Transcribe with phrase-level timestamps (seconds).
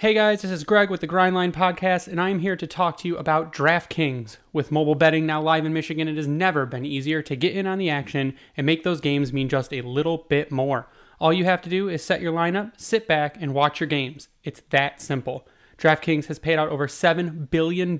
[0.00, 3.08] Hey guys, this is Greg with the Grindline Podcast, and I'm here to talk to
[3.08, 4.36] you about DraftKings.
[4.52, 7.66] With mobile betting now live in Michigan, it has never been easier to get in
[7.66, 10.88] on the action and make those games mean just a little bit more.
[11.18, 14.28] All you have to do is set your lineup, sit back, and watch your games.
[14.44, 15.48] It's that simple.
[15.78, 17.96] DraftKings has paid out over $7 billion,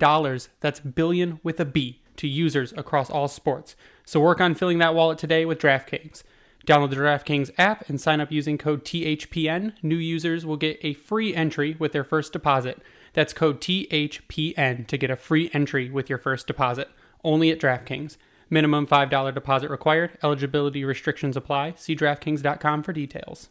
[0.61, 3.75] that's billion with a B, to users across all sports.
[4.05, 6.23] So work on filling that wallet today with DraftKings.
[6.67, 9.73] Download the DraftKings app and sign up using code THPN.
[9.81, 12.81] New users will get a free entry with their first deposit.
[13.13, 16.89] That's code THPN to get a free entry with your first deposit.
[17.23, 18.17] Only at DraftKings.
[18.49, 20.17] Minimum $5 deposit required.
[20.23, 21.73] Eligibility restrictions apply.
[21.77, 23.49] See DraftKings.com for details.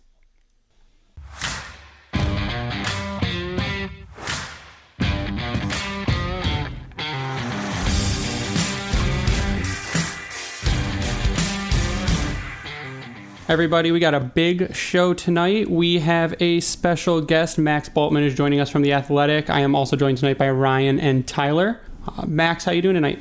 [13.49, 15.71] Everybody, we got a big show tonight.
[15.71, 17.57] We have a special guest.
[17.57, 19.49] Max Bultman is joining us from The Athletic.
[19.49, 21.81] I am also joined tonight by Ryan and Tyler.
[22.07, 23.21] Uh, Max, how you doing tonight?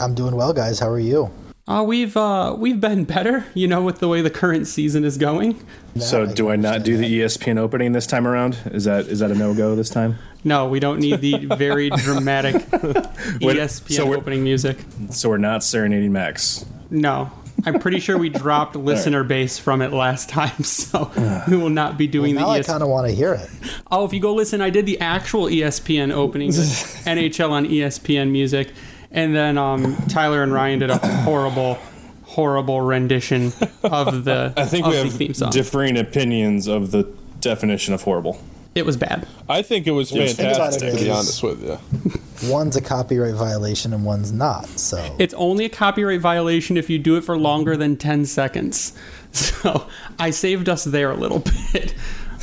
[0.00, 0.80] I'm doing well, guys.
[0.80, 1.30] How are you?
[1.68, 5.16] Uh, we've uh, we've been better, you know, with the way the current season is
[5.16, 5.64] going.
[6.00, 7.20] so, I do I not do the.
[7.20, 8.58] ESPN opening this time around?
[8.72, 10.18] Is that is that a no go this time?
[10.42, 14.78] No, we don't need the very dramatic ESPN so we're- opening music.
[15.10, 16.64] So we're not serenading Max.
[16.90, 17.30] No,
[17.66, 21.10] I'm pretty sure we dropped listener base from it last time, so
[21.48, 23.48] we will not be doing Now the I kind of want to hear it.
[23.90, 28.72] Oh, if you go listen, I did the actual ESPN opening, NHL on ESPN music,
[29.10, 31.78] and then um, Tyler and Ryan did a horrible,
[32.24, 37.04] horrible rendition of the I think of we the have differing opinions of the
[37.40, 38.40] definition of horrible.
[38.74, 39.26] It was bad.
[39.48, 40.98] I think it was was fantastic, fantastic.
[40.98, 42.50] to be honest with you.
[42.50, 44.66] One's a copyright violation and one's not.
[44.66, 48.92] So It's only a copyright violation if you do it for longer than 10 seconds.
[49.32, 49.86] So
[50.18, 51.38] I saved us there a little
[51.72, 51.94] bit.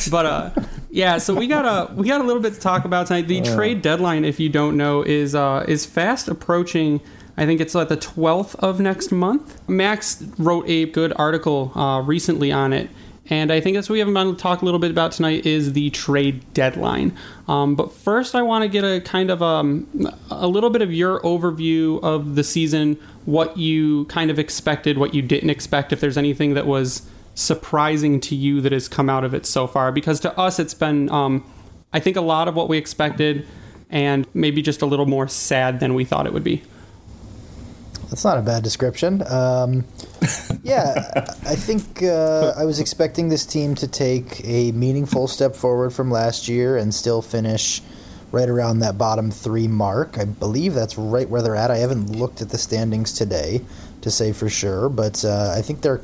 [0.10, 0.50] But uh,
[0.90, 3.28] yeah, so we got a we got a little bit to talk about tonight.
[3.28, 7.02] The trade deadline, if you don't know, is uh, is fast approaching.
[7.36, 9.60] I think it's like the 12th of next month.
[9.68, 12.90] Max wrote a good article uh, recently on it,
[13.30, 15.74] and I think that's what we have to talk a little bit about tonight is
[15.74, 17.16] the trade deadline.
[17.48, 19.88] Um, but first, I want to get a kind of um,
[20.32, 25.14] a little bit of your overview of the season, what you kind of expected, what
[25.14, 29.26] you didn't expect, if there's anything that was surprising to you that has come out
[29.26, 29.92] of it so far.
[29.92, 31.46] Because to us, it's been, um,
[31.92, 33.46] I think, a lot of what we expected,
[33.90, 36.64] and maybe just a little more sad than we thought it would be.
[38.10, 39.22] that's not a bad description.
[39.28, 39.84] Um,
[40.68, 45.92] yeah, I think uh, I was expecting this team to take a meaningful step forward
[45.92, 47.82] from last year and still finish
[48.34, 50.18] right around that bottom three mark.
[50.18, 51.72] I believe that's right where they're at.
[51.72, 53.62] I haven't looked at the standings today
[54.02, 56.02] to say for sure, but uh, I think they're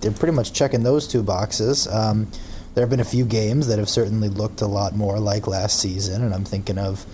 [0.00, 1.88] they're pretty much checking those two boxes.
[1.88, 2.30] Um,
[2.74, 5.80] there have been a few games that have certainly looked a lot more like last
[5.80, 7.04] season, and I'm thinking of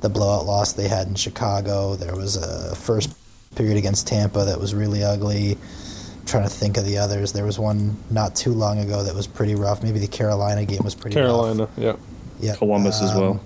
[0.00, 1.96] the blowout loss they had in Chicago.
[1.96, 3.14] There was a first
[3.54, 5.56] period against Tampa that was really ugly.
[6.22, 7.32] I'm trying to think of the others.
[7.32, 9.82] There was one not too long ago that was pretty rough.
[9.82, 11.26] Maybe the Carolina game was pretty rough.
[11.26, 11.70] Carolina, rough.
[11.76, 11.96] yeah.
[12.40, 12.54] Yeah.
[12.56, 13.40] Columbus as well.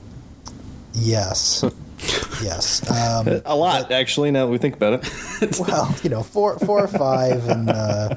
[0.94, 1.64] Yes.
[2.42, 2.88] yes.
[2.90, 4.30] Um, A lot, actually.
[4.30, 5.04] Now that we think about
[5.40, 5.58] it.
[5.68, 8.16] well, you know, four, four or five, and uh,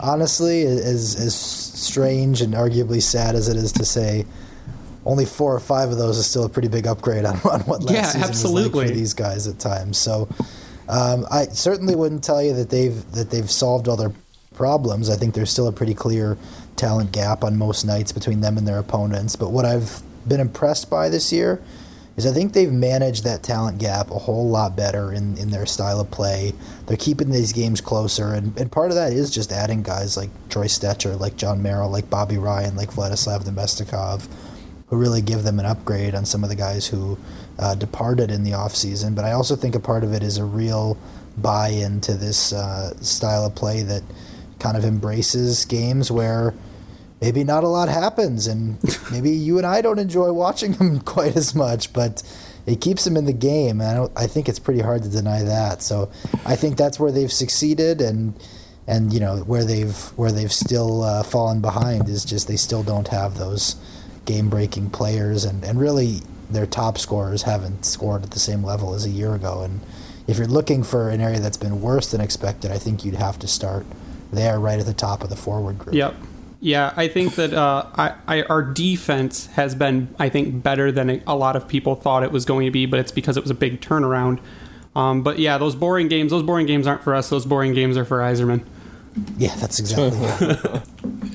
[0.00, 4.24] honestly, as as strange and arguably sad as it is to say,
[5.04, 7.82] only four or five of those is still a pretty big upgrade on, on what
[7.82, 8.78] last Yeah, season was absolutely.
[8.80, 9.98] like for these guys at times.
[9.98, 10.28] So,
[10.88, 14.12] um, I certainly wouldn't tell you that they've that they've solved all their
[14.54, 15.10] problems.
[15.10, 16.38] I think there's still a pretty clear
[16.76, 19.36] talent gap on most nights between them and their opponents.
[19.36, 21.60] But what I've been impressed by this year
[22.16, 25.66] is I think they've managed that talent gap a whole lot better in, in their
[25.66, 26.54] style of play.
[26.86, 30.30] They're keeping these games closer, and, and part of that is just adding guys like
[30.48, 34.26] Troy Stecher, like Jon Merrill, like Bobby Ryan, like Vladislav Namestnikov.
[34.88, 37.18] who really give them an upgrade on some of the guys who
[37.58, 39.14] uh, departed in the offseason.
[39.14, 40.96] But I also think a part of it is a real
[41.36, 44.02] buy into this uh, style of play that
[44.58, 46.54] kind of embraces games where
[47.20, 48.78] maybe not a lot happens, and
[49.10, 52.22] maybe you and I don't enjoy watching them quite as much, but
[52.66, 53.80] it keeps them in the game.
[53.80, 55.82] And I, don't, I think it's pretty hard to deny that.
[55.82, 56.10] So
[56.44, 58.34] I think that's where they've succeeded, and
[58.86, 62.82] and you know where they've where they've still uh, fallen behind is just they still
[62.82, 63.76] don't have those
[64.24, 66.20] game breaking players, and and really
[66.50, 69.62] their top scorers haven't scored at the same level as a year ago.
[69.62, 69.80] And
[70.26, 73.38] if you're looking for an area that's been worse than expected, I think you'd have
[73.40, 73.86] to start
[74.32, 75.94] there, right at the top of the forward group.
[75.94, 76.14] Yep.
[76.60, 81.22] Yeah, I think that uh, I, I, our defense has been, I think, better than
[81.26, 83.50] a lot of people thought it was going to be, but it's because it was
[83.50, 84.40] a big turnaround.
[84.96, 87.28] Um, but yeah, those boring games, those boring games aren't for us.
[87.28, 88.64] Those boring games are for Yzerman.
[89.36, 90.18] Yeah, that's exactly.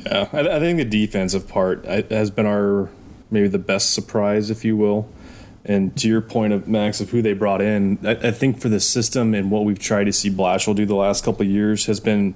[0.05, 2.89] Yeah, I, I think the defensive part has been our
[3.31, 5.09] maybe the best surprise, if you will.
[5.63, 8.69] And to your point of Max of who they brought in, I, I think for
[8.69, 11.85] the system and what we've tried to see Blashill do the last couple of years
[11.85, 12.33] has been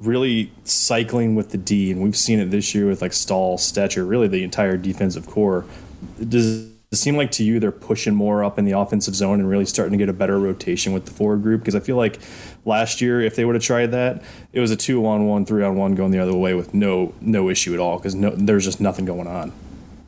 [0.00, 4.08] really cycling with the D, and we've seen it this year with like Staal, Stecher,
[4.08, 5.64] really the entire defensive core.
[6.28, 9.48] Does it seem like to you they're pushing more up in the offensive zone and
[9.48, 11.60] really starting to get a better rotation with the forward group?
[11.60, 12.20] Because I feel like
[12.64, 14.22] last year, if they would have tried that,
[14.52, 17.14] it was a two on one, three on one going the other way with no
[17.20, 19.52] no issue at all because no, there's just nothing going on.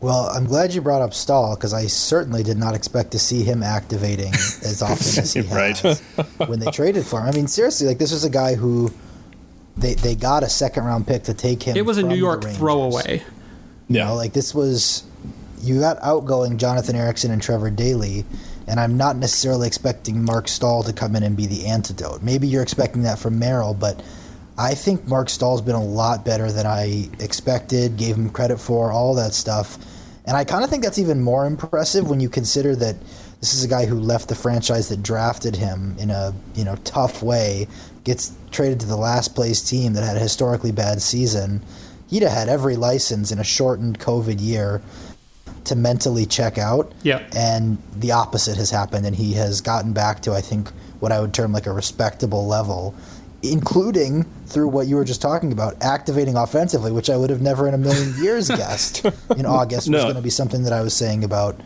[0.00, 3.43] Well, I'm glad you brought up Staal because I certainly did not expect to see
[3.43, 5.76] him activating as often as he Right.
[5.78, 6.00] has
[6.46, 7.26] when they traded for him.
[7.26, 8.93] I mean, seriously, like this was a guy who
[9.76, 11.76] they they got a second round pick to take him.
[11.76, 12.58] It was a New York Rangers.
[12.58, 13.22] throwaway.
[13.88, 15.04] You know, like this was
[15.62, 18.25] you got outgoing Jonathan Ericsson and Trevor Daley,
[18.66, 22.22] and I'm not necessarily expecting Marc Staal to come in and be the antidote.
[22.22, 24.02] Maybe you're expecting that from Merrill, but
[24.58, 28.91] I think Marc Staal's been a lot better than I expected, gave him credit for,
[28.91, 29.79] all that stuff.
[30.25, 32.97] And I kind of think that's even more impressive when you consider that
[33.41, 36.76] this is a guy who left the franchise that drafted him in a you know
[36.85, 37.69] tough way,
[38.05, 41.62] gets traded to the last place team that had a historically bad season.
[42.08, 44.81] He'd have had every license in a shortened COVID year
[45.64, 46.93] to mentally check out.
[47.03, 47.23] Yeah.
[47.37, 50.70] And the opposite has happened, and he has gotten back to, I think,
[51.00, 52.94] what I would term like a respectable level,
[53.52, 57.66] including through what you were just talking about, activating offensively, which I would have never
[57.69, 59.04] in a million years guessed
[59.37, 61.58] in August was going to be something that I was saying about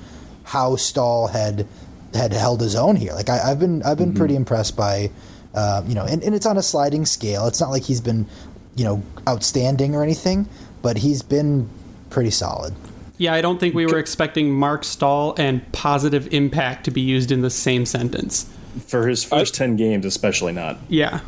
[0.45, 1.67] how Staal had
[2.15, 3.13] had held his own here.
[3.13, 5.11] Like I, I've been I've been pretty impressed by,
[5.55, 7.47] uh, you know, and, and it's on a sliding scale.
[7.47, 8.27] It's not like he's been,
[8.75, 10.49] you know, outstanding or anything,
[10.83, 11.69] but he's been
[12.11, 12.75] pretty solid.
[13.21, 17.31] Yeah, I don't think we were expecting Marc Staal and positive impact to be used
[17.31, 18.51] in the same sentence.
[18.87, 20.79] For his first 10 games, especially not.
[20.89, 21.21] Yeah.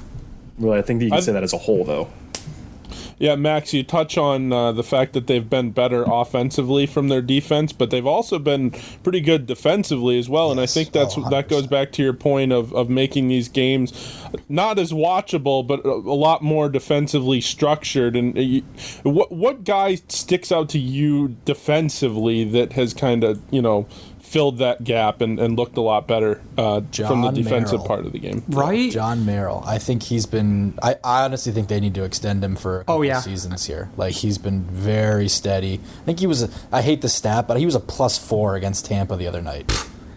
[0.58, 2.08] Really, I think that you can I've- say that as a whole, though.
[3.18, 7.22] Yeah, Max, you touch on uh, the fact that they've been better offensively from their
[7.22, 8.72] defense, but they've also been
[9.04, 10.50] pretty good defensively as well.
[10.50, 13.48] and I think that's Oh, that goes back to your point of, of making these
[13.48, 13.92] games
[14.48, 18.16] not as watchable, but a, a lot more defensively structured.
[18.16, 18.62] And uh, you,
[19.04, 23.86] what what guy sticks out to you defensively that has kind of you know
[24.32, 27.86] filled that gap and, and looked a lot better uh, from the defensive Merrill.
[27.86, 28.42] part of the game?
[28.48, 28.90] Right?
[28.90, 29.62] Jon Merrill.
[29.66, 30.78] I think he's been.
[30.82, 33.20] I, I honestly think they need to extend him for a couple Oh, yeah.
[33.20, 33.90] seasons here.
[33.98, 35.74] Like he's been very steady.
[35.74, 36.42] I think he was.
[36.44, 39.42] A, I hate the stat, but he was a plus four against Tampa the other
[39.42, 39.70] night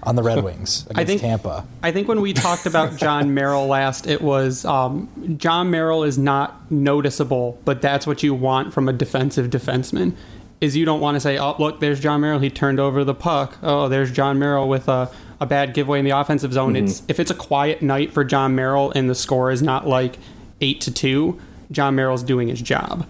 [0.03, 1.65] on the Red Wings against think- Tampa.
[1.83, 6.17] I think when we talked about Jon Merrill last, it was um, Jon Merrill is
[6.17, 10.15] not noticeable, but that's what you want from a defensive defenseman.
[10.61, 12.39] Is you don't want to say, "Oh, look, there's Jon Merrill.
[12.39, 13.57] He turned over the puck.
[13.61, 16.85] Oh, there's Jon Merrill with a, a bad giveaway in the offensive zone." Mm-hmm.
[16.85, 20.17] It's if it's a quiet night for Jon Merrill and the score is not like
[20.61, 21.39] eight to two,
[21.71, 23.05] Jon Merrill's doing his job.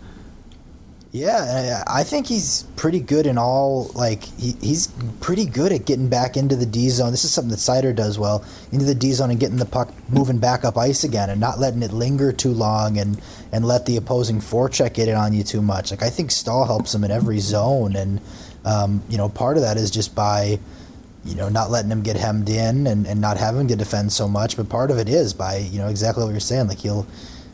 [1.16, 3.90] Yeah, I think he's pretty good in all.
[3.96, 4.88] Like he, he's
[5.22, 7.12] pretty good at getting back into the D zone.
[7.12, 8.44] This is something that Seider does well
[8.74, 11.58] into the D zone and getting the puck moving back up ice again and not
[11.58, 13.22] letting it linger too long and
[13.54, 15.90] and let the opposing forecheck get it on you too much.
[15.90, 18.20] Like I think Staal helps him in every zone, and
[18.66, 20.60] um, you know part of that is just by
[21.24, 24.28] you know not letting him get hemmed in and, and not having to defend so
[24.28, 24.58] much.
[24.58, 26.68] But part of it is by you know exactly what you're saying.
[26.68, 27.08] Like he'll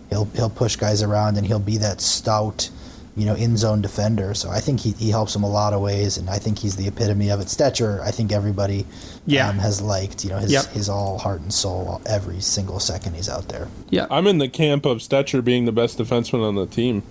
[0.09, 2.71] he'll he'll push guys around and he'll be that stout
[3.15, 4.33] you know, in zone defender.
[4.33, 6.75] So I think he, he helps him a lot of ways, and I think he's
[6.77, 7.47] the epitome of it.
[7.47, 8.85] Stecher, I think everybody
[9.25, 9.49] Yeah.
[9.49, 10.65] um, has liked, you know, his, Yep.
[10.67, 13.67] his all heart and soul every single second he's out there.
[13.89, 14.05] Yeah.
[14.09, 17.03] I'm in the camp of Stecher being the best defenseman on the team.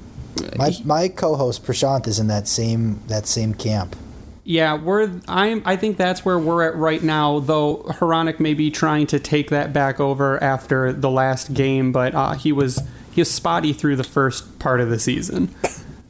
[0.56, 3.96] My my co-host Prashant is in that same that same camp.
[4.44, 5.10] Yeah, we're.
[5.28, 5.60] I'm.
[5.66, 7.40] I think that's where we're at right now.
[7.40, 12.14] Though Hronek may be trying to take that back over after the last game, but
[12.14, 12.80] uh, he was
[13.12, 15.54] he was spotty through the first part of the season.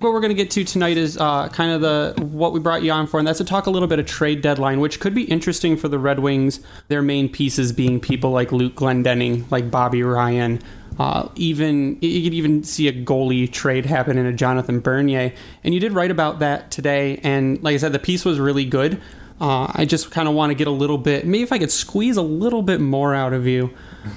[0.01, 2.83] What we're going to get to tonight is uh, kind of the what we brought
[2.83, 5.15] you on for, and that's to talk a little bit of trade deadline, which could
[5.15, 6.61] be interesting for the Red Wings.
[6.89, 10.63] Their main pieces being people like Luke Glendening, like Bobby Ryan.
[10.99, 15.75] Uh, even you could even see a goalie trade happen in a Jonathan Bernier, and
[15.75, 17.21] you did write about that today.
[17.23, 19.01] And like I said, the piece was really good.
[19.39, 21.71] Uh, I just kind of want to get a little bit, maybe if I could
[21.71, 23.71] squeeze a little bit more out of you,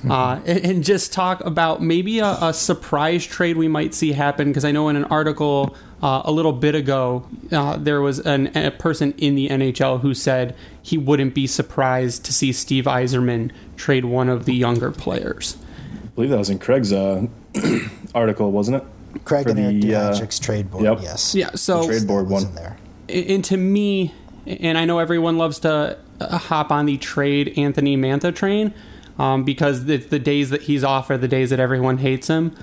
[0.09, 4.47] uh, and, and, just talk about maybe a, a, surprise trade we might see happen.
[4.47, 8.55] Because I know in an article uh, a little bit ago, uh, there was an,
[8.55, 13.51] a person in the NHL who said he wouldn't be surprised to see Steve Yzerman
[13.75, 15.57] trade one of the younger players.
[16.03, 17.27] I believe that was in Craig's uh,
[18.15, 18.83] article, wasn't it?
[19.25, 20.99] Craig For and Eric uh, trade board, yep.
[21.01, 21.35] yes.
[21.35, 22.53] Yeah, so the trade board one.
[22.55, 22.77] there.
[23.09, 24.13] And to me,
[24.45, 28.73] and I know everyone loves to uh, hop on the trade Anthony Mantha train
[29.19, 32.55] um, because the, the, days that he's off are the days that everyone hates him.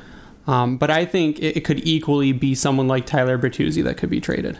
[0.46, 4.10] Um, but I think it, it, could equally be someone like Tyler Bertuzzi that could
[4.10, 4.58] be traded.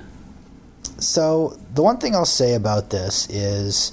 [0.99, 3.93] So the one thing I'll say about this is,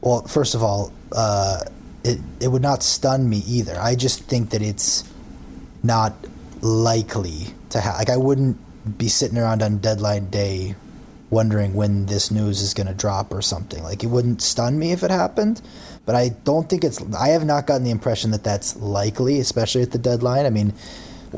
[0.00, 1.60] well, first of all, uh,
[2.04, 3.76] it it would not stun me either.
[3.80, 5.02] I just think that it's
[5.82, 6.14] not
[6.60, 7.98] likely to happen.
[7.98, 10.76] Like I wouldn't be sitting around on deadline day
[11.30, 13.82] wondering when this news is going to drop or something.
[13.82, 15.60] Like it wouldn't stun me if it happened,
[16.06, 17.02] but I don't think it's.
[17.14, 20.46] I have not gotten the impression that that's likely, especially at the deadline.
[20.46, 20.72] I mean,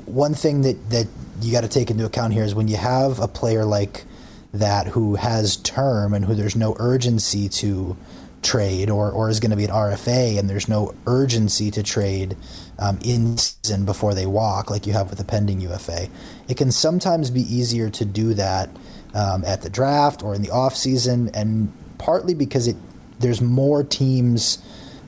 [0.04, 1.08] one thing that that
[1.40, 4.04] you got to take into account here is when you have a player like
[4.52, 7.96] that who has term and who there's no urgency to
[8.42, 12.37] trade or, or is going to be an RFA and there's no urgency to trade
[12.78, 16.08] um, in season before they walk like you have with a pending UFA.
[16.48, 18.70] It can sometimes be easier to do that
[19.14, 22.76] um, at the draft or in the off season, and partly because it
[23.18, 24.58] there's more teams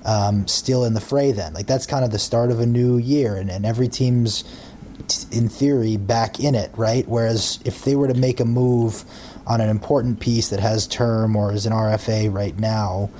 [0.04, 1.32] um, still in the fray.
[1.32, 4.44] Then, like that's kind of the start of a new year, and, and every team's
[5.32, 7.06] in theory back in it, right?
[7.08, 9.04] Whereas if they were to make a move
[9.46, 13.10] on an important piece that has term or is an RFA right now,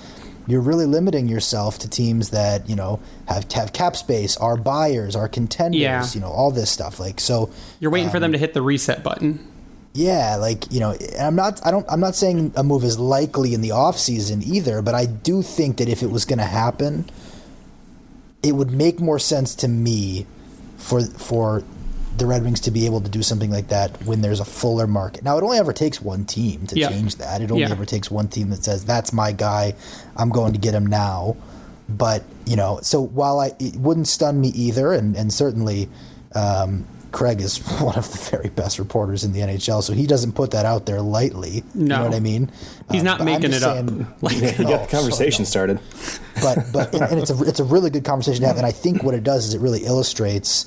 [0.47, 5.15] you're really limiting yourself to teams that you know have have cap space, are buyers,
[5.17, 6.05] are contenders, yeah.
[6.13, 6.99] you know, all this stuff.
[6.99, 9.47] Like so, you're waiting um, for them to hit the reset button.
[9.93, 11.65] Yeah, like you know, I'm not.
[11.67, 11.85] I don't.
[11.89, 15.43] I'm not saying a move is likely in the off season either, but I do
[15.43, 17.11] think that if it was going to happen,
[18.43, 20.27] it would make more sense to me
[20.77, 21.65] for for
[22.17, 24.87] the Red Wings to be able to do something like that when there's a fuller
[24.87, 25.25] market.
[25.25, 27.41] Now, it only ever takes one team to change that.
[27.41, 27.71] It only yeah.
[27.71, 29.75] ever takes one team that says, "That's my guy.
[30.17, 31.37] I'm going to get him now."
[31.89, 35.89] But you know, so while I it wouldn't stun me either, and and certainly.
[36.33, 40.33] Um, Craig is one of the very best reporters in the NHL, so he doesn't
[40.33, 41.65] put that out there lightly.
[41.75, 41.81] No.
[41.81, 42.51] You know what I mean?
[42.91, 44.23] He's um, not making it saying, up.
[44.23, 45.81] Like, yeah, he got the conversation so, started.
[46.43, 48.73] But but and, and, it's a it's a really good conversation to have, and I
[48.73, 50.67] think what it does is it really illustrates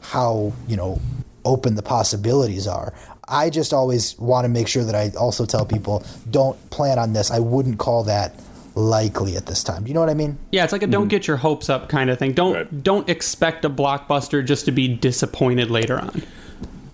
[0.00, 1.00] how you know
[1.44, 2.92] open the possibilities are.
[3.26, 7.12] I just always want to make sure that I also tell people don't plan on
[7.12, 7.30] this.
[7.30, 8.34] I wouldn't call that
[8.74, 9.84] likely at this time.
[9.84, 10.38] Do you know what I mean?
[10.50, 11.08] Yeah, it's like a don't mm-hmm.
[11.08, 12.32] get your hopes up kind of thing.
[12.32, 12.82] Don't right.
[12.82, 16.22] don't expect a blockbuster just to be disappointed later on.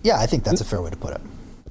[0.02, 1.20] Yeah, I think that's a fair way to put it.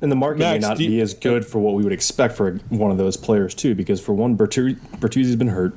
[0.01, 2.53] And the market Max, may not be as good for what we would expect for
[2.69, 5.75] one of those players too, because for one, Bertuzzi, Bertuzzi's been hurt.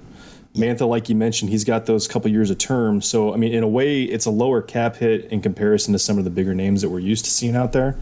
[0.54, 3.00] Mantha, like you mentioned, he's got those couple years of term.
[3.00, 6.18] So, I mean, in a way, it's a lower cap hit in comparison to some
[6.18, 7.96] of the bigger names that we're used to seeing out there.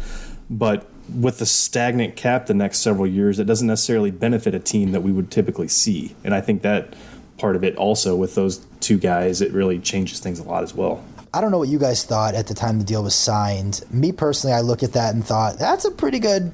[0.50, 0.84] But
[1.14, 5.02] with the stagnant cap the next several years, it doesn't necessarily benefit a team that
[5.02, 6.14] we would typically see.
[6.24, 6.94] And I think that
[7.38, 10.74] part of it also with those two guys, it really changes things a lot as
[10.74, 11.04] well.
[11.32, 13.82] I don't know what you guys thought at the time the deal was signed.
[13.90, 16.52] Me personally, I look at that and thought that's a pretty good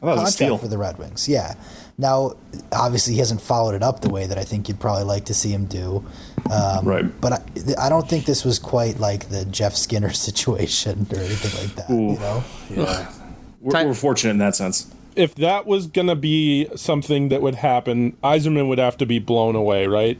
[0.00, 1.28] contract for the Red Wings.
[1.28, 1.54] Yeah.
[1.96, 2.36] Now,
[2.72, 5.34] obviously, he hasn't followed it up the way that I think you'd probably like to
[5.34, 6.04] see him do.
[6.50, 7.20] Um, right.
[7.20, 7.42] But I,
[7.78, 11.90] I, don't think this was quite like the Jeff Skinner situation or anything like that.
[11.90, 12.44] Ooh, you know?
[12.70, 13.12] Yeah.
[13.60, 14.92] We're, we're fortunate in that sense.
[15.16, 19.18] If that was going to be something that would happen, Yzerman would have to be
[19.18, 20.18] blown away, right?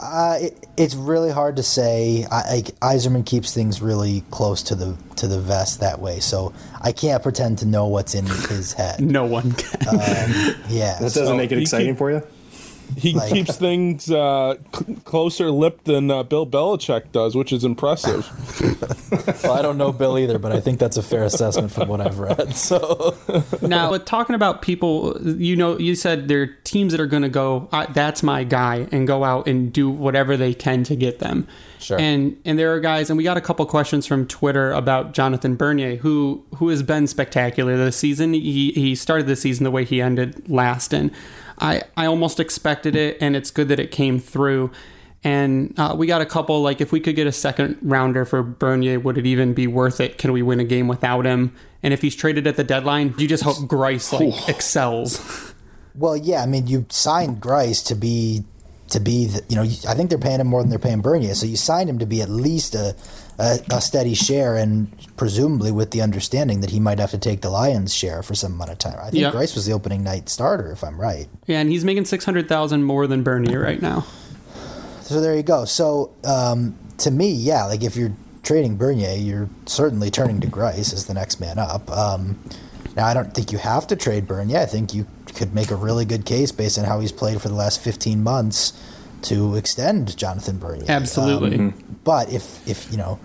[0.00, 2.26] Uh, it, it's really hard to say.
[2.30, 6.52] I, I, Yzerman keeps things really close to the to the vest that way, so
[6.80, 9.00] I can't pretend to know what's in his head.
[9.12, 9.88] no one can.
[9.88, 12.22] Um, yeah, that doesn't so make it exciting for you
[12.96, 17.64] he like, keeps things uh, c- closer lipped than uh, Bill Belichick does, which is
[17.64, 18.28] impressive.
[19.44, 22.00] well, I don't know Bill either, but I think that's a fair assessment from what
[22.00, 22.54] I've read.
[22.62, 23.16] So
[23.60, 27.22] now, but talking about people, you know, you said there are teams that are going
[27.22, 31.18] to go, "That's my guy," and go out and do whatever they can to get
[31.18, 31.46] them.
[31.82, 31.98] Sure.
[31.98, 35.56] And and there are guys, and we got a couple questions from Twitter about Jonathan
[35.56, 38.32] Bernier, who who has been spectacular this season.
[38.32, 41.10] He he started the season the way he ended last, and
[41.62, 44.72] I, I almost expected it, and it's good that it came through.
[45.24, 48.42] And uh, we got a couple, like, if we could get a second rounder for
[48.42, 50.18] Bernier, would it even be worth it?
[50.18, 51.54] Can we win a game without him?
[51.80, 55.54] And if he's traded at the deadline, you just hope Greiss, like, excels.
[55.94, 58.44] Well, yeah, I mean, you signed Greiss to be
[58.88, 61.34] to be, the, you know, I think they're paying him more than they're paying Bernier,
[61.34, 62.94] so you signed him to be at least a,
[63.42, 67.40] a, a steady share, and presumably with the understanding that he might have to take
[67.40, 68.98] the Lions' share for some amount of time.
[68.98, 69.34] I think Yep.
[69.34, 71.28] Greiss was the opening night starter, if I'm right.
[71.46, 74.06] Yeah, and he's making 600000 more than Bernier right now.
[75.02, 75.64] So there you go.
[75.64, 80.92] So um, to me, yeah, like if you're trading Bernier, you're certainly turning to Greiss
[80.94, 81.90] as the next man up.
[81.90, 82.38] Um,
[82.96, 84.58] now, I don't think you have to trade Bernier.
[84.60, 87.48] I think you could make a really good case based on how he's played for
[87.48, 88.72] the last 15 months
[89.24, 90.86] to extend Jonathan Bernier.
[90.88, 91.56] Absolutely.
[91.56, 93.18] Um, but if if you know,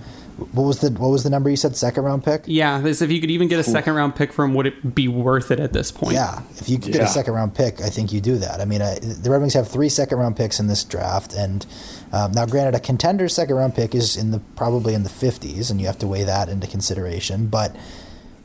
[0.52, 1.76] what was the what was the number you said?
[1.76, 2.44] Second round pick.
[2.46, 5.08] Yeah, this, if you could even get a second round pick from, would it be
[5.08, 6.14] worth it at this point?
[6.14, 8.62] Yeah, if you could get a second round pick, I think you do that.
[8.62, 11.66] I mean, uh, the Red Wings have three second round picks in this draft, and
[12.12, 15.72] um, now, granted, a contender second round pick is in the probably in the fifties,
[15.72, 17.48] and you have to weigh that into consideration.
[17.48, 17.76] But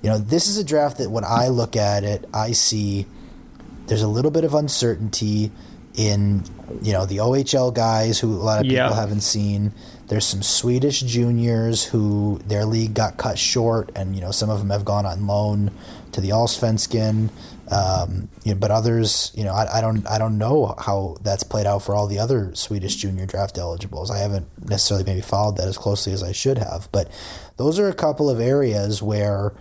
[0.02, 3.06] you know, this is a draft that when I look at it, I see
[3.86, 5.50] there's a little bit of uncertainty
[5.94, 6.42] in
[6.82, 8.94] you know the OHL guys who a lot of people Yeah.
[8.94, 9.72] haven't seen.
[10.08, 14.58] There's some Swedish juniors who their league got cut short, and you know some of
[14.58, 15.70] them have gone on loan
[16.12, 17.28] to the Allsvenskan.
[17.70, 21.42] Um, you know, but others, you know, I, I don't, I don't know how that's
[21.42, 24.10] played out for all the other Swedish junior draft eligibles.
[24.10, 27.08] I haven't necessarily maybe followed that as closely as I should have, but
[27.56, 29.54] those are a couple of areas where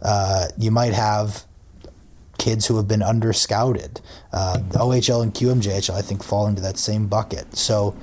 [0.00, 1.44] uh, you might have
[2.38, 4.00] kids who have been under scouted.
[4.32, 7.56] Uh, the OHL and QMJHL, I think, fall into that same bucket.
[7.56, 7.96] So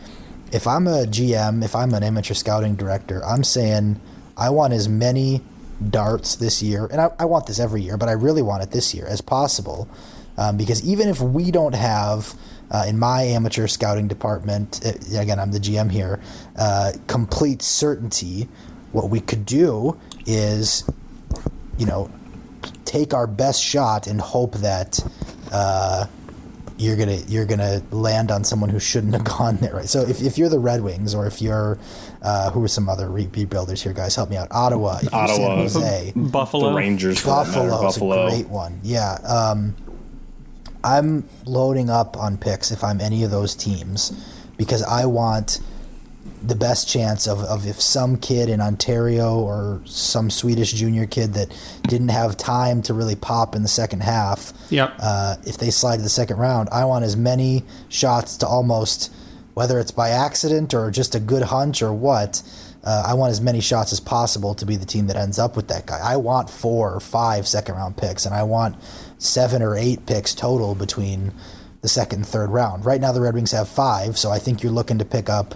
[0.51, 3.99] if I'm a GM, if I'm an amateur scouting director, I'm saying
[4.37, 5.41] I want as many
[5.89, 8.71] darts this year, and I, I want this every year, but I really want it
[8.71, 9.87] this year as possible.
[10.37, 12.35] Um, because even if we don't have,
[12.69, 16.19] uh, in my amateur scouting department, uh, again, I'm the GM here,
[16.57, 18.49] uh, complete certainty,
[18.91, 20.89] what we could do is,
[21.77, 22.09] you know,
[22.95, 24.99] take our best shot and hope that
[25.51, 26.05] uh,
[26.77, 29.89] you're gonna you're gonna land on someone who shouldn't have gone there, right?
[29.89, 31.77] So if, if you're the Red Wings or if you're
[32.21, 34.47] uh, who are some other re- rebuilders here, guys, help me out.
[34.51, 35.67] Ottawa, if you're Ottawa.
[35.67, 36.69] San Jose, Buffalo.
[36.69, 37.59] The Rangers, for that matter.
[37.69, 38.27] Buffalo's Buffalo.
[38.27, 38.79] a great one.
[38.81, 39.13] Yeah.
[39.25, 39.75] Um,
[40.83, 44.11] I'm loading up on picks if I'm any of those teams
[44.57, 45.59] because I want
[46.43, 51.33] the best chance of, of if some kid in Ontario or some Swedish junior kid
[51.33, 51.55] that
[51.87, 54.93] didn't have time to really pop in the second half, Yep.
[54.99, 59.11] uh, if they slide to the second round, I want as many shots to almost,
[59.53, 62.41] whether it's by accident or just a good hunch or what,
[62.83, 65.55] uh, I want as many shots as possible to be the team that ends up
[65.55, 65.99] with that guy.
[66.03, 68.75] I want four or five second round picks, and I want
[69.17, 71.31] seven or eight picks total between
[71.81, 72.85] the second and third round.
[72.85, 75.55] Right now, the Red Wings have five, so I think you're looking to pick up.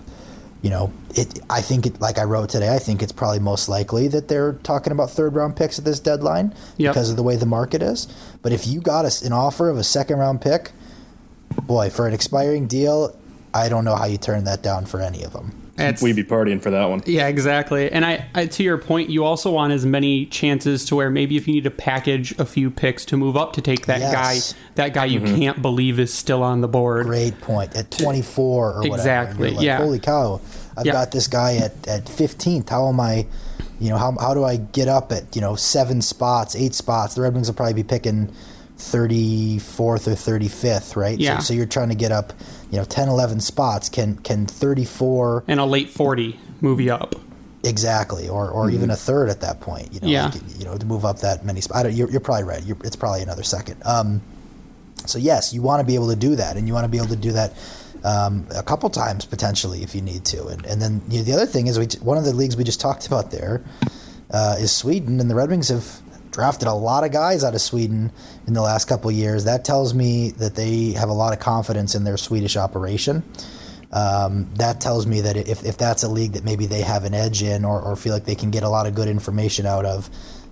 [0.61, 1.39] You know, it.
[1.49, 2.01] I think it.
[2.01, 5.33] Like I wrote today, I think it's probably most likely that they're talking about third
[5.35, 6.93] round picks at this deadline Yep.
[6.93, 8.07] because of the way the market is.
[8.41, 10.71] But if you got us an offer of a second round pick,
[11.63, 13.15] boy, for an expiring deal,
[13.53, 15.68] I don't know how you turn that down for any of them.
[15.79, 17.01] It's- We'd be partying for that one.
[17.05, 17.91] Yeah, exactly.
[17.91, 21.37] And I, I, to your point, you also want as many chances to where maybe
[21.37, 24.53] if you need to package a few picks to move up to take that Yes.
[24.53, 25.35] guy, that guy you mm-hmm.
[25.35, 27.05] can't believe is still on the board.
[27.05, 27.75] Great point.
[27.75, 28.95] At 24 or whatever.
[28.95, 29.77] Exactly, like, yeah.
[29.77, 30.41] Holy cow.
[30.77, 30.93] I've Yeah.
[30.93, 32.69] got this guy at, at 15th.
[32.69, 33.25] How am I,
[33.79, 37.15] you know, how, how do I get up at, you know, seven spots, eight spots?
[37.15, 38.31] The Red Wings will probably be picking
[38.79, 41.19] 34th or 35th, right?
[41.19, 41.39] Yeah.
[41.39, 42.33] So, so you're trying to get up,
[42.71, 43.89] you know, 10, 11 spots.
[43.89, 47.15] Can, can 34 And a late 40 move you up.
[47.65, 49.93] Exactly, or or even a third at that point.
[49.93, 50.27] You know, Yeah.
[50.27, 51.77] like, you know, to move up that many spots.
[51.77, 52.63] I don't, you're, you're probably right.
[52.63, 53.81] You're, it's probably another second.
[53.85, 54.21] Um,
[55.05, 56.95] so yes, you want to be able to do that, and you want to be
[56.97, 57.51] able to do that
[58.05, 60.47] um, a couple times potentially if you need to.
[60.47, 62.63] And and then you know, the other thing is we one of the leagues we
[62.63, 63.61] just talked about there
[64.31, 65.99] uh, is Sweden, and the Red Wings have
[66.31, 68.11] drafted a lot of guys out of Sweden
[68.47, 69.45] in the last couple years.
[69.45, 73.23] That tells me that they have a lot of confidence in their Swedish operation.
[73.91, 77.13] Um, that tells me that if, if that's a league that maybe they have an
[77.13, 79.85] edge in or, or feel like they can get a lot of good information out
[79.85, 80.09] of,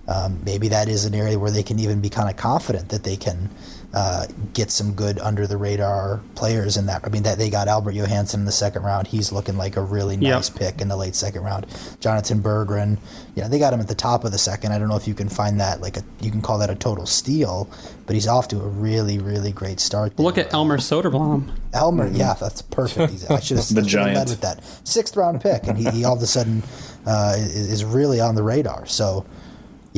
[0.08, 3.04] um, maybe that is an area where they can even be kind of confident that
[3.04, 3.50] they can
[3.94, 7.02] uh, get some good under the radar players in that.
[7.04, 9.06] I mean, that they got Albert Johansson in the second round.
[9.06, 10.20] He's looking like a really Yep.
[10.34, 11.66] nice pick in the late second round.
[12.00, 12.98] Jonathan Berggren,
[13.34, 14.72] you know, they got him at the top of the second.
[14.72, 16.74] I don't know if you can find that like a you can call that a
[16.74, 17.66] total steal,
[18.06, 20.16] but he's off to a really really great start.
[20.18, 20.24] there.
[20.24, 21.50] Look at Elmer Soderblom.
[21.72, 23.10] Elmer, yeah, that's perfect.
[23.12, 24.28] He's, I should have The I should have led giant.
[24.30, 26.62] with that sixth round pick, and he, he all of a sudden
[27.06, 28.84] uh, is, is really on the radar.
[28.86, 29.24] So,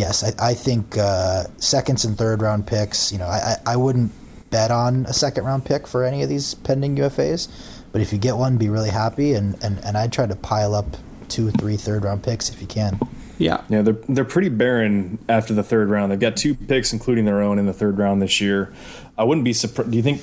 [0.00, 3.12] yes, I, I think uh, seconds and third round picks.
[3.12, 4.10] You know, I, I I wouldn't
[4.50, 7.48] bet on a second round pick for any of these pending UFAs,
[7.92, 9.34] But if you get one, be really happy.
[9.34, 10.96] And, and, and I'd try to pile up
[11.28, 12.98] two, three third round picks if you can.
[13.38, 13.62] Yeah.
[13.68, 16.10] Yeah, they're they're pretty barren after the third round.
[16.10, 18.72] They've got two picks, including their own, in the third round this year.
[19.16, 19.90] I wouldn't be surprised.
[19.92, 20.22] Do you think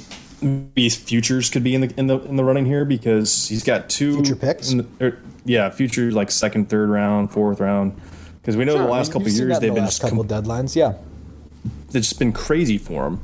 [0.75, 3.89] these futures could be in the in the in the running here because he's got
[3.89, 4.71] two Future picks?
[4.71, 7.93] in the- or- yeah, future like second, third round, fourth round.
[8.47, 10.23] Because we know the last couple You've seen years they've the been last just couple
[10.23, 10.73] com- deadlines.
[10.73, 10.93] Yeah,
[11.87, 13.19] it's just been crazy for them.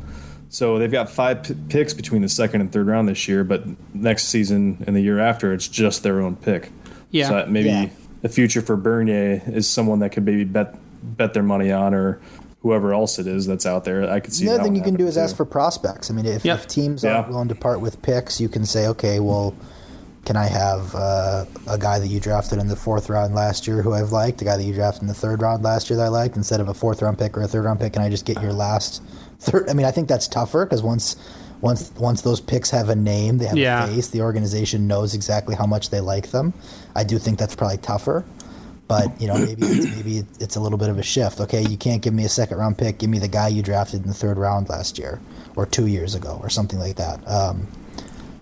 [0.50, 3.64] So they've got five p- picks between the second and third round this year, but
[3.94, 6.72] next season and the year after, it's just their own pick.
[7.10, 7.30] Yeah.
[7.30, 7.86] So maybe Yeah.
[8.22, 12.20] the future for Bernier is someone that could maybe bet bet their money on, or
[12.62, 14.12] whoever else it is that's out there.
[14.12, 14.44] I could see.
[14.46, 16.12] The other thing you can do happening is ask for prospects.
[16.12, 16.60] I mean, if, Yep.
[16.60, 17.16] if teams Yeah.
[17.20, 19.54] aren't willing to part with picks, you can say, okay, well,
[20.26, 23.82] can I have uh, a guy that you drafted in the fourth round last year
[23.82, 26.06] who I've liked, a guy that you drafted in the third round last year that
[26.06, 28.10] I liked, instead of a fourth round pick or a third round pick, can I
[28.10, 29.02] just get your last
[29.40, 29.70] third?
[29.70, 31.16] I mean, I think that's tougher because once.
[31.62, 33.86] Once, once those picks have a name, they have Yeah.
[33.86, 34.10] a face.
[34.10, 36.52] The organization knows exactly how much they like them.
[36.94, 38.26] I do think that's probably tougher,
[38.90, 41.40] but you know maybe it's, maybe it's a little bit of a shift.
[41.40, 42.98] Okay, you can't give me a second round pick.
[42.98, 45.22] Give me the guy you drafted in the third round last year
[45.56, 47.26] or two years ago or something like that.
[47.26, 47.66] Um,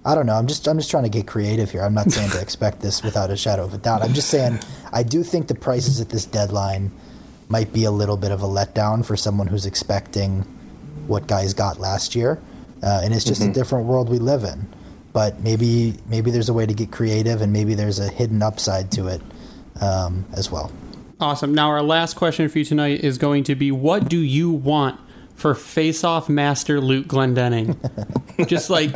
[0.03, 0.33] I don't know.
[0.33, 1.83] I'm just I'm just trying to get creative here.
[1.83, 4.01] I'm not saying to expect this without a shadow of a doubt.
[4.01, 4.59] I'm just saying
[4.91, 6.91] I do think the prices at this deadline
[7.49, 10.41] might be a little bit of a letdown for someone who's expecting
[11.05, 12.41] what guys got last year,
[12.81, 14.67] uh, and it's just a different world we live in.
[15.13, 18.91] But maybe maybe there's a way to get creative, and maybe there's a hidden upside
[18.93, 19.21] to it
[19.81, 20.71] um, as well.
[21.19, 21.53] Awesome.
[21.53, 24.99] Now, our last question for you tonight is going to be what do you want
[25.41, 27.75] for face off master Luke Glendening?
[28.47, 28.95] just like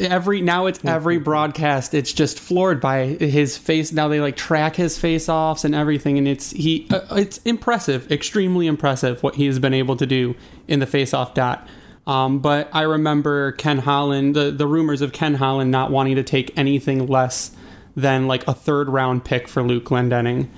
[0.00, 3.92] every, now it's every broadcast, it's just floored by his face.
[3.92, 6.18] Now they like track his face offs and everything.
[6.18, 10.36] And it's, he, uh, it's impressive, extremely impressive what he has been able to do
[10.68, 11.66] in the face off dot.
[12.06, 16.22] Um, but I remember Ken Holland, the, the rumors of Ken Holland not wanting to
[16.22, 17.50] take anything less
[17.96, 20.48] than like a third round pick for Luke Glendening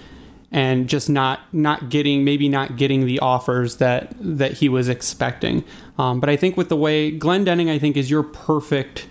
[0.50, 5.64] and just not not getting maybe not getting the offers that that he was expecting.
[5.98, 9.06] Um, but I think with the way Glendening, I think is your perfect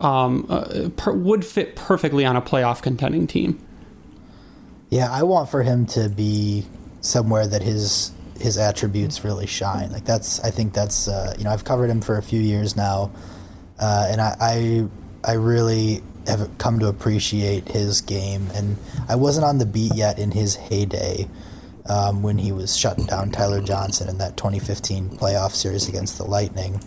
[0.00, 3.64] um, uh, per, would fit perfectly on a playoff contending team.
[4.90, 6.66] Yeah, I want for him to be
[7.00, 9.90] somewhere that his his attributes really shine.
[9.92, 12.76] Like that's, I think that's, uh, you know, I've covered him for a few years
[12.76, 13.10] now,
[13.78, 14.88] uh, and I, I,
[15.24, 18.48] I really have come to appreciate his game.
[18.54, 18.76] And
[19.08, 21.28] I wasn't on the beat yet in his heyday
[21.86, 26.24] um, when he was shutting down Tyler Johnson in that 2015 playoff series against the
[26.24, 26.80] Lightning.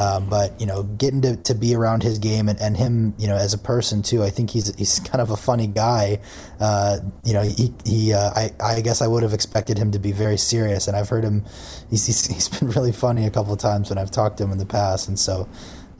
[0.00, 3.26] Um, but you know, getting to, to be around his game and, and him, you
[3.26, 6.20] know, as a person too, I think he's he's kind of a funny guy.
[6.60, 9.98] Uh, you know, he, he uh, I I guess I would have expected him to
[9.98, 11.44] be very serious, and I've heard him.
[11.90, 14.52] He's he's, he's been really funny a couple of times when I've talked to him
[14.52, 15.48] in the past, and so.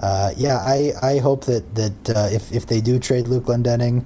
[0.03, 4.05] Uh, yeah, I, I hope that that uh, if if they do trade Luke Glendening,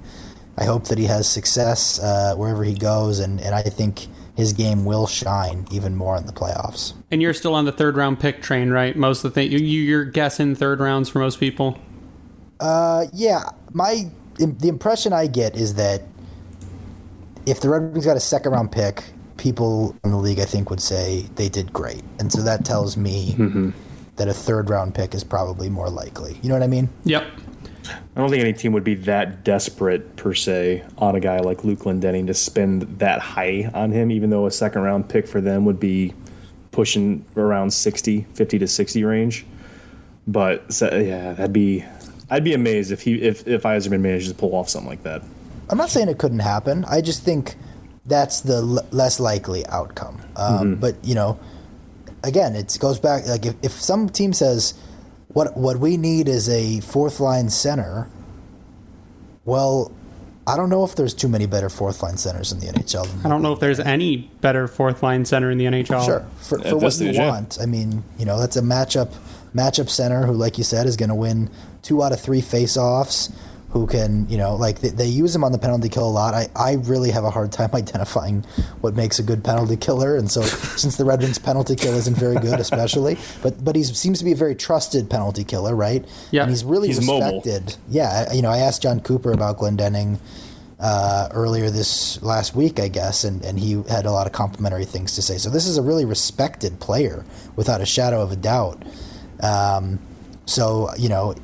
[0.57, 4.53] I hope that he has success uh, wherever he goes, and, and I think his
[4.53, 6.93] game will shine even more in the playoffs.
[7.09, 8.95] And you're still on the third round pick train, right?
[8.95, 11.79] Most of the thing you, you're guessing third rounds for most people.
[12.59, 16.03] Uh, yeah, my the impression I get is that
[17.47, 19.03] if the Red Wings got a second round pick,
[19.37, 22.97] people in the league I think would say they did great, and so that tells
[22.97, 23.35] me
[24.17, 26.39] that a third round pick is probably more likely.
[26.41, 26.89] You know what I mean?
[27.05, 27.23] Yep.
[28.15, 31.63] I don't think any team would be that desperate per se on a guy like
[31.63, 35.39] Luke Glendening to spend that high on him, even though a second round pick for
[35.39, 36.13] them would be
[36.71, 39.45] pushing around 60, 50 to 60 range.
[40.27, 41.85] But so, yeah, that'd be.
[42.29, 45.21] I'd be amazed if he if if Yzerman managed to pull off something like that.
[45.69, 46.83] I'm not saying it couldn't happen.
[46.85, 47.55] I just think
[48.05, 50.21] that's the l- less likely outcome.
[50.35, 51.39] Um, But you know,
[52.27, 53.25] again, it goes back.
[53.25, 54.73] Like if, if some team says,
[55.29, 58.07] "What what we need is a fourth line center,"
[59.45, 59.91] well,
[60.45, 63.05] I don't know if there's too many better fourth line centers in the NHL.
[63.07, 66.05] Than I don't know if there's any better fourth line center in the NHL.
[66.05, 67.29] Sure, for, At for what this you yeah.
[67.29, 67.57] want.
[67.61, 69.13] I mean, you know, that's a matchup
[69.55, 71.49] matchup center who, like you said, is going to win
[71.81, 73.31] two out of three face-offs.
[73.71, 76.33] Who can, you know, like they, they use him on the penalty kill a lot.
[76.33, 78.43] I, I really have a hard time identifying
[78.81, 82.15] what makes a good penalty killer, and so since the Red Wings penalty kill isn't
[82.15, 86.05] very good, especially, but but he seems to be a very trusted penalty killer, right?
[86.31, 86.43] Yeah.
[86.43, 87.41] and he's really He's mobile.
[87.43, 87.75] respected.
[87.89, 90.17] Yeah, you know, I asked Jon Cooper about Glendening
[90.79, 94.85] uh, earlier this last week, I guess, and, and he had a lot of complimentary
[94.85, 95.37] things to say.
[95.37, 97.25] So this is a really respected player,
[97.57, 98.81] without a shadow of a doubt.
[99.41, 99.99] Um,
[100.45, 101.35] so you know,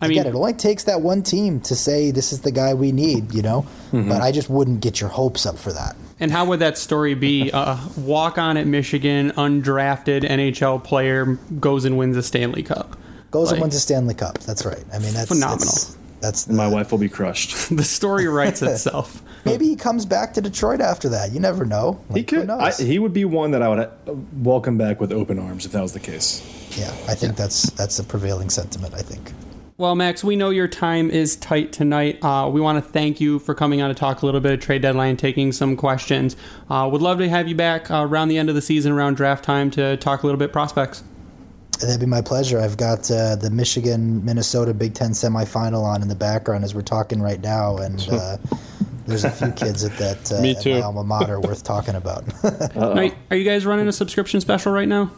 [0.00, 2.74] I mean, again, it only takes that one team to say this is the guy
[2.74, 3.66] we need, you know.
[3.92, 5.96] But I just wouldn't get your hopes up for that.
[6.20, 7.50] And how would that story be?
[7.56, 12.96] Uh, walk on at Michigan, undrafted NHL player goes and wins a Stanley Cup.
[13.30, 14.38] Goes Like- and wins a Stanley Cup.
[14.40, 14.84] That's right.
[14.92, 15.62] I mean, that's Phenomenal.
[15.62, 17.70] it's- That's the, My wife will be crushed.
[17.76, 19.22] the story writes itself.
[19.44, 21.32] maybe he comes back to Detroit after that.
[21.32, 22.00] You never know.
[22.08, 22.50] He Like, who could.
[22.50, 23.88] I, he would be one that I would uh,
[24.42, 26.42] welcome back with open arms if that was the case.
[26.78, 28.94] yeah, I think that's that's the prevailing sentiment.
[28.94, 29.32] I think.
[29.78, 32.24] Well, Max, we know your time is tight tonight.
[32.24, 34.60] Uh, we want to thank you for coming on to talk a little bit of
[34.60, 36.34] trade deadline, taking some questions.
[36.70, 39.16] Uh, would love to have you back uh, around the end of the season, around
[39.18, 41.04] draft time, to talk a little bit prospects.
[41.80, 42.58] That'd be my pleasure.
[42.58, 46.80] I've got uh, the Michigan Minnesota Big Ten semifinal on in the background as we're
[46.80, 48.38] talking right now, and uh,
[49.06, 50.76] there's a few kids at that uh, Me at too.
[50.76, 52.24] my alma mater worth talking about.
[52.74, 55.10] Now, are you guys running a subscription special right now?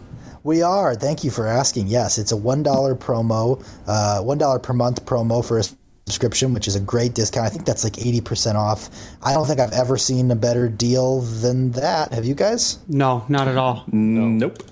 [0.49, 0.95] We are.
[0.95, 1.87] Thank you for asking.
[1.87, 5.63] Yes, it's a one dollar promo, uh, one dollar per month promo for a
[6.07, 7.47] subscription, which is a great discount.
[7.47, 8.89] I think that's like eighty percent off.
[9.23, 12.15] I don't think I've ever seen a better deal than that.
[12.15, 12.79] Have you guys?
[12.89, 13.85] No, not at all.
[13.93, 14.27] No.
[14.27, 14.63] Nope.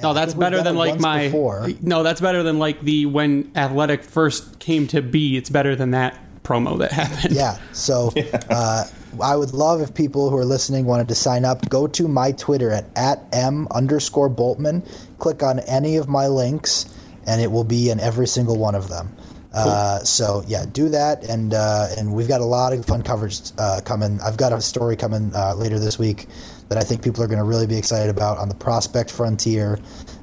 [0.00, 1.24] No, that's better than like my.
[1.24, 1.68] before.
[1.82, 5.36] No, that's better than like the when Athletic first came to be.
[5.36, 6.16] It's better than that
[6.48, 7.34] promo that happened.
[7.34, 7.58] Yeah.
[7.72, 8.12] So
[8.50, 8.84] uh,
[9.22, 11.68] I would love if people who are listening wanted to sign up.
[11.68, 14.88] Go to my Twitter at, at m underscore Bultman.
[15.18, 16.86] Click on any of my links,
[17.26, 19.14] and it will be in every single one of them.
[19.52, 23.40] Uh, so yeah, do that, and uh, and we've got a lot of fun coverage
[23.58, 24.20] uh, coming.
[24.20, 26.26] I've got a story coming uh, later this week
[26.68, 29.78] that I think people are going to really be excited about on the prospect frontier,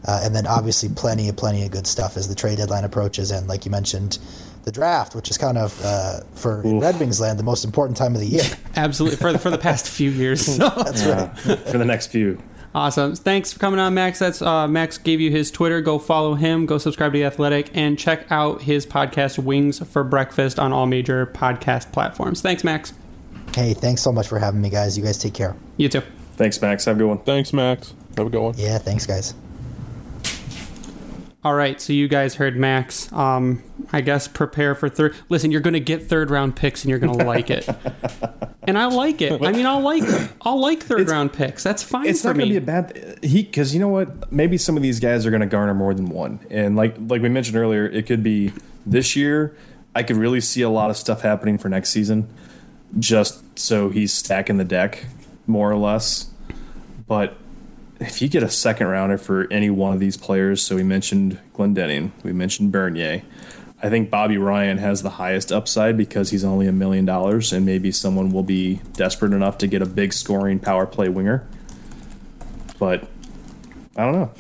[0.08, 3.32] uh, and then obviously plenty of plenty of good stuff as the trade deadline approaches,
[3.32, 4.20] and like you mentioned,
[4.66, 7.96] the draft, which is kind of uh, for in Red Wings land the most important
[7.98, 8.44] time of the year.
[8.76, 9.18] Absolutely.
[9.18, 10.46] For the, for the past few years.
[10.56, 10.70] So.
[10.70, 11.38] That's right.
[11.68, 12.42] For the next few.
[12.74, 13.16] Awesome.
[13.16, 14.20] Thanks for coming on, Max.
[14.20, 15.82] That's uh, Max gave you his Twitter.
[15.82, 16.66] Go follow him.
[16.66, 20.86] Go subscribe to the Athletic and check out his podcast, Wings for Breakfast, on all
[20.86, 22.42] major podcast platforms.
[22.42, 22.94] Thanks, Max.
[23.54, 24.98] Hey, thanks so much for having me, guys.
[24.98, 25.56] You guys take care.
[25.78, 26.02] You too.
[26.34, 26.86] Thanks, Max.
[26.86, 27.20] Have a good one.
[27.20, 27.94] Thanks, Max.
[28.18, 28.54] Have a good one.
[28.58, 29.34] Yeah, thanks, guys.
[31.46, 33.14] All right, so you guys heard Max.
[33.14, 33.62] Um,
[33.94, 35.14] I guess prepare for third.
[35.30, 37.70] Listen, you're going to get third round picks, and you're going to like it.
[38.64, 39.40] and I like it.
[39.44, 40.02] I mean, I'll like
[40.42, 41.62] I'll like third It's- round picks.
[41.62, 44.32] That's fine It's not going to be a bad he because you know what?
[44.32, 47.22] Maybe some of these guys are going to garner more than one, and like like
[47.22, 48.52] we mentioned earlier, it could be
[48.84, 49.56] this year.
[49.94, 52.28] I could really see a lot of stuff happening for next season,
[52.98, 55.06] just so he's stacking the deck
[55.46, 56.32] more or less.
[57.08, 57.38] But
[58.00, 61.40] if you get a second rounder for any one of these players, so we mentioned
[61.54, 63.24] Glendening, we mentioned Bernier.
[63.82, 67.66] I think Bobby Ryan has the highest upside because he's only a million dollars, and
[67.66, 71.48] maybe someone will be desperate enough to get a big scoring power play winger.
[72.80, 73.08] But
[73.96, 74.32] I don't know.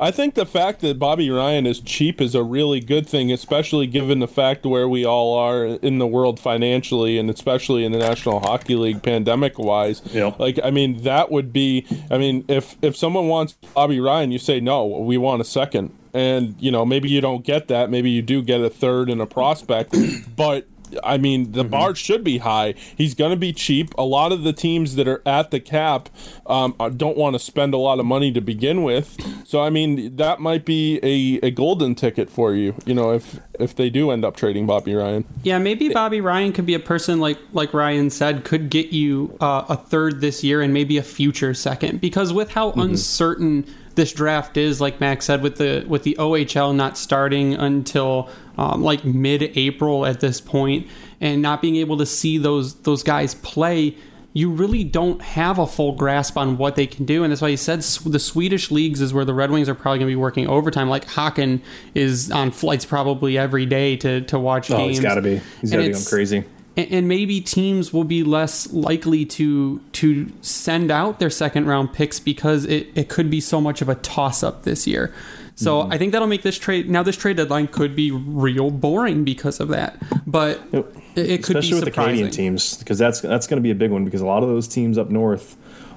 [0.00, 3.86] I think the fact that Bobby Ryan is cheap is a really good thing, especially
[3.86, 7.98] given the fact where we all are in the world financially, and especially in the
[7.98, 10.02] National Hockey League, pandemic wise.
[10.12, 10.38] Yep.
[10.38, 11.86] Like, I mean, that would be.
[12.10, 15.92] I mean, if if someone wants Bobby Ryan, you say no, we want a second,
[16.14, 19.20] and you know maybe you don't get that, maybe you do get a third and
[19.20, 19.96] a prospect,
[20.36, 20.66] but.
[21.04, 22.72] I mean, the bar should be high.
[22.96, 23.92] He's going to be cheap.
[23.98, 26.08] A lot of the teams that are at the cap
[26.46, 29.14] um, don't want to spend a lot of money to begin with.
[29.48, 32.74] So, I mean, that might be a, a golden ticket for you.
[32.84, 35.24] You know, if if they do end up trading Bobby Ryan.
[35.42, 39.38] Yeah, maybe Bobby Ryan could be a person like like Ryan said could get you
[39.40, 44.12] uh, a third this year and maybe a future second because with how uncertain this
[44.12, 49.02] draft is, like Max said, with the with the OHL not starting until um, like
[49.02, 50.86] mid-April at this point,
[51.22, 53.96] and not being able to see those those guys play.
[54.38, 57.50] You really don't have a full grasp on what they can do, and that's why
[57.50, 60.16] he said the Swedish leagues is where the Red Wings are probably going to be
[60.16, 60.88] working overtime.
[60.88, 61.60] Like Hakan
[61.94, 64.96] is on flights probably every day to to watch Oh, games.
[64.98, 65.40] he's got to be.
[65.60, 66.44] He's got to be going crazy.
[66.76, 71.92] and, and maybe teams will be less likely to to send out their second round
[71.92, 75.12] picks because it, it could be so much of a toss up this year.
[75.58, 75.92] So Mm-hmm.
[75.92, 79.58] I think that'll make this trade now this trade deadline could be real boring because
[79.58, 80.00] of that.
[80.24, 81.94] But it, it could especially be with the surprising.
[81.94, 84.04] Canadian teams, because that's that's going to be a big one.
[84.04, 85.56] Because a lot of those teams up north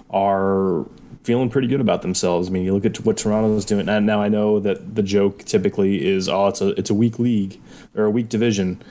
[0.10, 0.88] are
[1.24, 2.47] feeling pretty good about themselves.
[2.47, 5.43] I mean, you look at what Toronto's doing, and now I know that the joke
[5.43, 7.60] typically is, oh, it's a it's a weak league
[7.95, 8.82] or a weak division,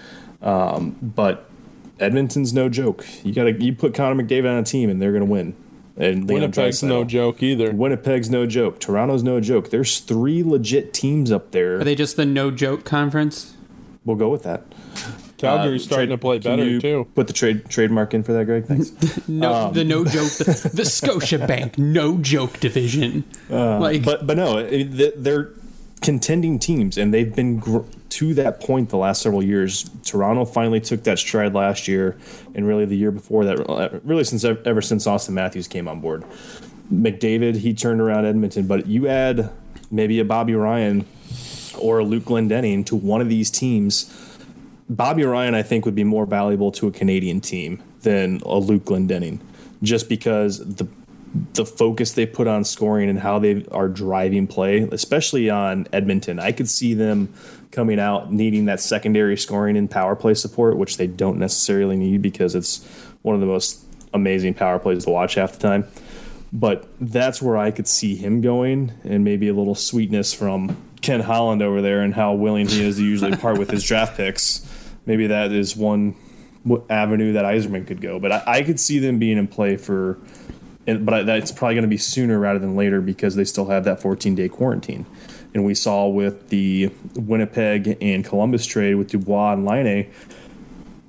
[0.40, 1.50] um, but
[1.98, 3.04] Edmonton's no joke.
[3.24, 5.56] You got to you put Connor McDavid on a team, and they're going to win.
[6.00, 7.72] And Winnipeg's no joke either.
[7.72, 8.80] Winnipeg's no joke.
[8.80, 9.68] Toronto's no joke.
[9.70, 11.78] There's three legit teams up there.
[11.80, 13.54] Are they just the no joke conference?
[14.06, 14.62] we'll go with that.
[15.36, 17.06] Calgary's Uh, starting trade- to play can better you too.
[17.14, 18.64] Put the trade trademark in for that, Greg.
[18.64, 18.92] Thanks.
[19.28, 23.24] No, Um, the no joke, the, the Scotia Bank no joke division.
[23.50, 25.50] like, Uh, but but no, it- they're
[26.00, 29.88] contending teams, and they've been gr- to that point the last several years.
[30.04, 32.16] Toronto finally took that stride last year,
[32.54, 36.00] and really the year before that, uh, really since ever since Auston Matthews came on
[36.00, 36.24] board.
[36.92, 39.50] McDavid, he turned around Edmonton, but you add
[39.90, 41.06] maybe a Bobby Ryan
[41.78, 44.12] or a Luke Glendening to one of these teams.
[44.88, 48.84] Bobby Ryan, I think, would be more valuable to a Canadian team than a Luke
[48.84, 49.40] Glendening,
[49.82, 50.88] just because the
[51.54, 56.40] the focus they put on scoring and how they are driving play, especially on Edmonton.
[56.40, 57.32] I could see them
[57.70, 62.22] coming out needing that secondary scoring and power play support, which they don't necessarily need
[62.22, 62.84] because it's
[63.22, 65.86] one of the most amazing power plays to watch half the time.
[66.52, 71.20] But that's where I could see him going, and maybe a little sweetness from Ken
[71.20, 74.66] Holland over there and how willing he is to usually part with his draft picks.
[75.06, 76.16] Maybe that is one
[76.88, 78.18] avenue that Yzerman could go.
[78.18, 80.18] But I, I could see them being in play for,
[80.86, 84.00] but that's probably going to be sooner rather than later because they still have that
[84.00, 85.06] 14 day quarantine.
[85.52, 90.10] And we saw with the Winnipeg and Columbus trade with Dubois and Laine,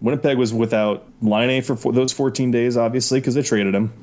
[0.01, 3.93] Winnipeg was without Laine for those 14 days, obviously, because they traded him.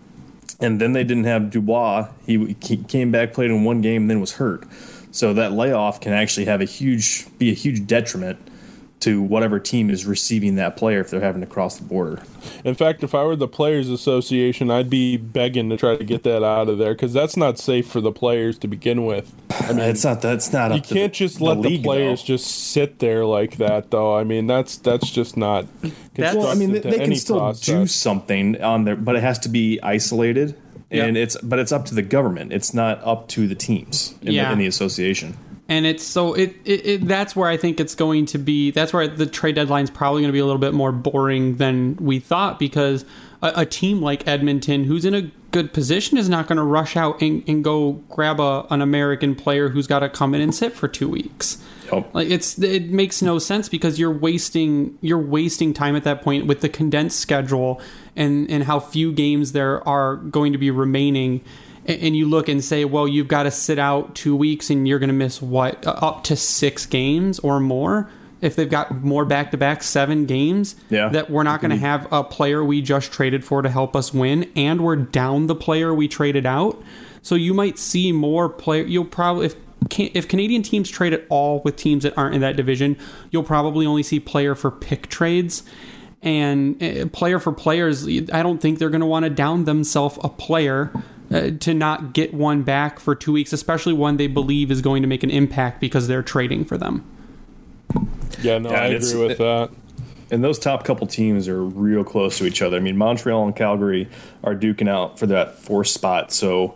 [0.60, 2.08] And then they didn't have Dubois.
[2.24, 4.64] He, he came back, played in one game, and then was hurt.
[5.10, 8.38] So that layoff can actually have a huge be a huge detriment
[9.00, 12.22] to whatever team is receiving that player if they're having to cross the border.
[12.64, 16.24] In fact, if I were the Players Association, I'd be begging to try to get
[16.24, 19.32] that out of there because that's not safe for the players to begin with.
[19.50, 20.20] I mean, it's not.
[20.20, 20.74] That's not.
[20.74, 22.26] You can't the, just let the, league, the players though.
[22.26, 24.16] just sit there like that, though.
[24.16, 25.66] I mean, that's that's just not.
[26.14, 27.66] That's, well, I mean, they, they can still process.
[27.66, 30.58] do something on there, but it has to be isolated
[30.90, 32.52] and it's but it's up to the government.
[32.52, 34.46] It's not up to the teams in, yeah.
[34.46, 35.36] the, in the association.
[35.68, 38.70] And it's so it, it, it, that's where I think it's going to be.
[38.70, 41.56] That's where the trade deadline is probably going to be a little bit more boring
[41.56, 43.04] than we thought because
[43.42, 46.96] a, a team like Edmonton, who's in a good position, is not going to rush
[46.96, 50.54] out and, and go grab a, an American player who's got to come in and
[50.54, 51.62] sit for two weeks.
[51.92, 52.14] Yep.
[52.14, 56.46] Like it's it makes no sense because you're wasting you're wasting time at that point
[56.46, 57.80] with the condensed schedule
[58.16, 61.42] and and how few games there are going to be remaining
[61.88, 64.98] and you look and say, well, you've got to sit out two weeks and you're
[64.98, 68.10] going to miss what up to six games or more.
[68.40, 71.08] If they've got more back to back seven games, yeah.
[71.08, 71.84] that we're not going to mm-hmm.
[71.86, 75.56] have a player we just traded for to help us win, and we're down the
[75.56, 76.80] player we traded out.
[77.20, 78.84] So you might see more player.
[78.84, 79.56] You'll probably if
[79.90, 82.96] if Canadian teams trade at all with teams that aren't in that division,
[83.30, 85.64] you'll probably only see player for pick trades.
[86.22, 90.18] And uh, player for players, I don't think they're going to want to down themselves
[90.22, 90.92] a player
[91.30, 95.02] uh, to not get one back for two weeks, especially one they believe is going
[95.02, 97.04] to make an impact because they're trading for them.
[98.40, 99.70] Yeah, no, yeah, I agree with that.
[100.30, 102.76] And those top couple teams are real close to each other.
[102.76, 104.08] I mean, Montreal and Calgary
[104.44, 106.32] are duking out for that fourth spot.
[106.32, 106.74] So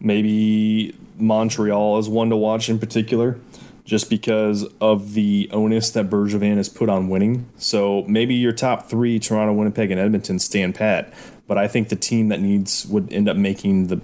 [0.00, 3.36] maybe Montreal is one to watch in particular,
[3.84, 7.46] just because of the onus that Bergevin has put on winning.
[7.56, 11.12] So maybe your top three, Toronto, Winnipeg, and Edmonton, stand pat.
[11.46, 14.00] But I think the team that needs would end up making the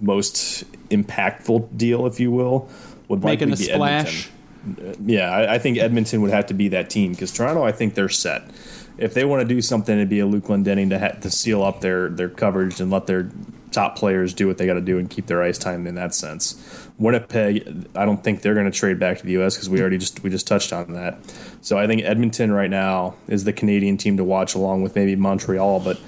[0.00, 2.68] most impactful deal, if you will,
[3.08, 4.30] would making likely a be splash.
[4.66, 5.08] Edmonton.
[5.08, 7.94] Yeah, I, I think Edmonton would have to be that team because Toronto, I think
[7.94, 8.50] they're set.
[8.98, 11.62] If they want to do something, it'd be a Luke Glendening to ha- to seal
[11.62, 13.30] up their their coverage and let their
[13.70, 16.14] top players do what they got to do and keep their ice time in that
[16.14, 16.88] sense.
[16.98, 19.54] Winnipeg, I don't think they're going to trade back to the U.S.
[19.54, 21.18] because we already just we just touched on that.
[21.60, 25.14] So I think Edmonton right now is the Canadian team to watch along with maybe
[25.14, 25.80] Montreal.
[25.80, 26.00] But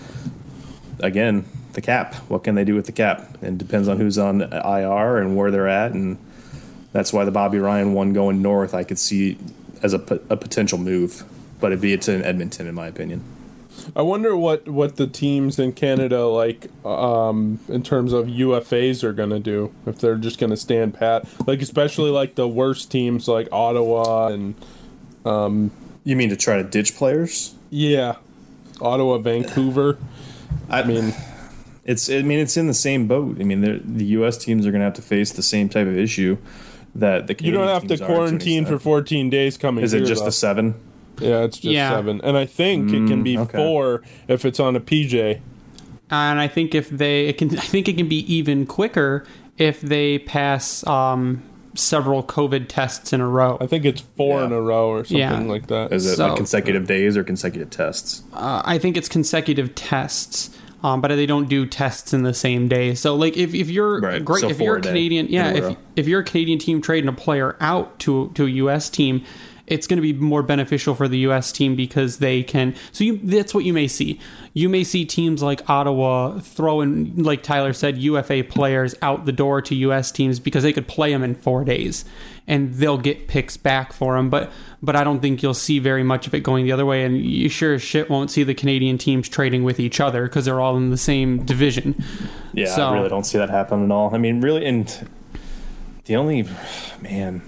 [1.01, 2.15] again, the cap.
[2.29, 3.39] What can they do with the cap?
[3.43, 6.19] It depends on who's on IR and where they're at, and
[6.93, 9.39] that's why the Bobby Ryan one going north I could see
[9.83, 9.99] as a,
[10.31, 11.25] a potential move.
[11.61, 13.25] But it'd be it's in Edmonton, in my opinion.
[13.97, 19.13] I wonder what what the teams in Canada like um, in terms of UFAs are
[19.13, 21.27] going to do if they're just going to stand pat.
[21.47, 24.55] Like especially like the worst teams like Ottawa and.
[25.25, 25.71] Um,
[26.05, 27.55] you mean to try to ditch players?
[27.71, 28.17] Yeah,
[28.81, 29.99] Ottawa, Vancouver.
[30.69, 31.15] I mean,
[31.85, 33.41] it's I mean it's in the same boat.
[33.41, 34.37] I mean the U.S.
[34.37, 36.39] teams are going to have to face the same type of issue
[36.95, 39.85] that the Canadian you don't have to quarantine to for 14 days coming.
[39.85, 40.27] Is it just though.
[40.27, 40.75] the seven?
[41.21, 41.91] Yeah, it's just yeah.
[41.91, 43.59] seven, and I think mm, it can be mm, okay.
[43.59, 45.41] four if it's on a PJ.
[46.11, 49.27] And I think if they, it can, I think it can be even quicker
[49.59, 51.43] if they pass um,
[51.75, 53.59] several COVID tests in a row.
[53.61, 54.47] I think it's four yeah.
[54.47, 55.41] in a row or something yeah.
[55.41, 55.93] like that.
[55.93, 58.23] Is it so, like consecutive days or consecutive tests?
[58.33, 60.51] Uh, I think it's consecutive tests.
[60.81, 62.95] Um, but they don't do tests in the same day.
[62.95, 64.25] So, like, if, if you're right.
[64.25, 67.13] great, so if you're a Canadian, yeah, if, if you're a Canadian team trading a
[67.13, 68.89] player out to to a U.S.
[68.89, 69.25] team,
[69.69, 71.53] it's going to be more beneficial for the U.S.
[71.53, 72.75] team because they can.
[72.93, 74.21] So you, that's what you may see.
[74.59, 79.63] You may see teams like Ottawa throwing, like Tyler said, UFA players out the door
[79.63, 80.11] to U.S.
[80.11, 82.05] teams because they could play them in four days,
[82.49, 84.31] and they'll get picks back for them.
[84.31, 84.51] But
[84.83, 87.05] but I don't think you'll see very much of it going the other way.
[87.05, 90.45] And you sure as shit won't see the Canadian teams trading with each other because
[90.45, 91.95] they're all in the same division.
[92.53, 94.13] Yeah, so, I really don't see that happen at all.
[94.13, 95.09] I mean, really, and
[96.07, 96.49] the only
[97.01, 97.43] man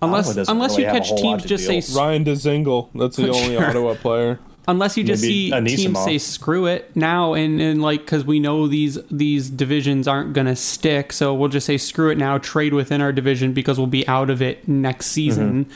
[0.00, 1.82] Unless unless really you catch teams just deal.
[1.82, 2.90] say Ryan Dzingel.
[2.94, 3.66] That's the only Sure.
[3.66, 4.38] Ottawa player.
[4.66, 5.76] Unless you just Maybe see Anisimov.
[5.76, 10.32] teams say screw it now and, and like because we know these these divisions aren't
[10.32, 13.86] gonna stick so we'll just say screw it now trade within our division because we'll
[13.86, 15.66] be out of it next season.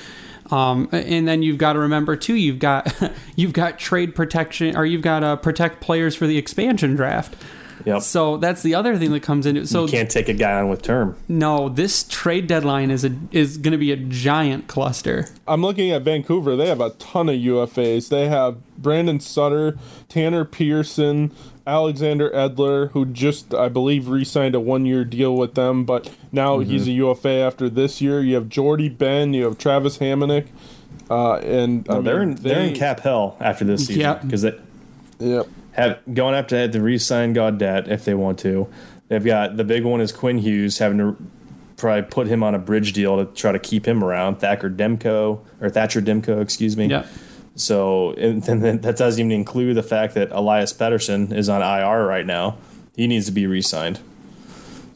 [0.51, 2.91] Um, and then you've got to remember too you've got
[3.37, 7.37] you've got trade protection or you've got to protect players for the expansion draft
[7.85, 8.03] Yep.
[8.03, 10.69] so that's the other thing that comes into so you can't take a guy on
[10.69, 11.17] with term.
[11.29, 15.91] no this trade deadline is a is going to be a giant cluster I'm looking
[15.91, 16.57] at Vancouver.
[16.57, 18.11] They have a ton of UFAs.
[18.11, 19.79] They have Brandon Sutter,
[20.11, 21.33] Tanner Pearson,
[21.67, 26.11] Alexander Edler, who just, I believe, re signed a one year deal with them, but
[26.33, 28.21] now he's a UFA after this year.
[28.21, 30.49] You have Jordie Benn, you have Travis Hamonic,
[31.11, 34.23] uh, and I No, they're in they're in cap hell after this season Yep.
[34.23, 34.53] because they
[35.21, 35.47] Yep.
[35.79, 38.69] Have going after to re-sign Gaudette if they want to.
[39.09, 41.17] They've got the big one is Quinn Hughes having to
[41.77, 44.37] probably put him on a bridge deal to try to keep him around.
[44.37, 46.87] Thacker Demko or Thatcher Demko, excuse me.
[46.87, 47.07] yeah
[47.55, 52.05] So and then that doesn't even include the fact that Elias Pettersson is on IR
[52.05, 52.59] right now.
[52.95, 54.01] He needs to be re-signed.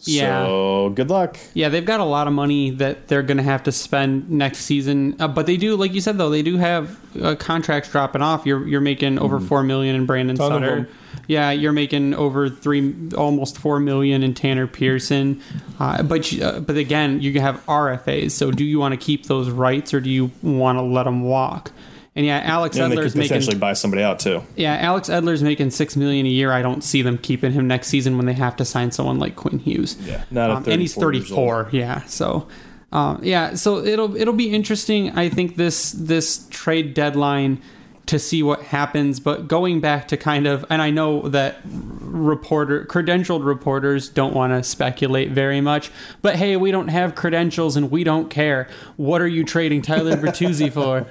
[0.04, 0.44] Yeah.
[0.46, 1.36] So good luck.
[1.54, 4.58] Yeah, they've got a lot of money that they're going to have to spend next
[4.60, 5.16] season.
[5.20, 8.44] Uh, but they do, like you said, though, they do have uh, contracts dropping off.
[8.46, 10.88] You're you're making over four million in Brandon Ton Sutter.
[11.28, 15.40] Yeah, you're making over three, almost four million in Tanner Pearson.
[15.78, 18.32] Uh, but you- uh, but again, you have RFAs.
[18.32, 21.22] So do you want to keep those rights or do you want to let them
[21.22, 21.70] walk?
[22.14, 24.42] And yeah, Alex And they Edler's could potentially making buy somebody out too.
[24.54, 26.52] yeah, Alex Edler's making six million a year.
[26.52, 29.34] I don't see them keeping him next season when they have to sign someone like
[29.36, 29.96] Quinn Hughes.
[30.00, 31.68] Yeah, not um, and he's 34 34.
[31.72, 32.48] Yeah, so
[32.92, 35.16] um, yeah, so it'll it'll be interesting.
[35.18, 37.62] I think this this trade deadline
[38.06, 39.20] to see what happens.
[39.20, 44.52] But going back to kind of, and I know that reporter credentialed reporters don't want
[44.52, 45.90] to speculate very much.
[46.20, 48.68] But hey, we don't have credentials and we don't care.
[48.96, 51.06] What are you trading Tyler Bertuzzi for?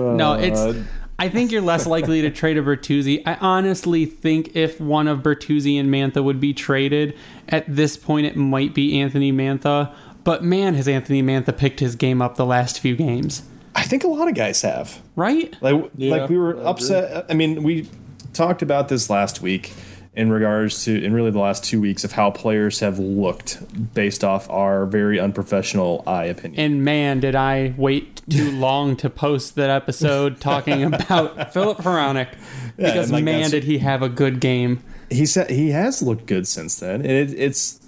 [0.14, 0.60] no, it's.
[0.60, 0.84] Uh,
[1.18, 3.22] I think you're less likely to trade a Bertuzzi.
[3.24, 7.16] I honestly think if one of Bertuzzi and Mantha would be traded,
[7.48, 9.94] at this point it might be Anthony Mantha.
[10.24, 13.44] But man, has Anthony Mantha picked his game up the last few games,
[13.86, 15.00] think a lot of guys have.
[15.16, 15.54] right?
[15.60, 16.64] Like, Yeah, like we were I agree.
[16.70, 17.26] upset.
[17.28, 17.88] I mean, we
[18.32, 19.72] talked about this last week
[20.14, 23.58] in regards to, in really the last two weeks, of how players have looked
[23.94, 26.58] based off our very unprofessional eye opinion.
[26.60, 32.28] And man, did I wait too long to post that episode talking about Filip Hronek.
[32.76, 34.82] Because and, like, man, did he have a good game.
[35.10, 37.78] he said he has looked good since then, and it, it's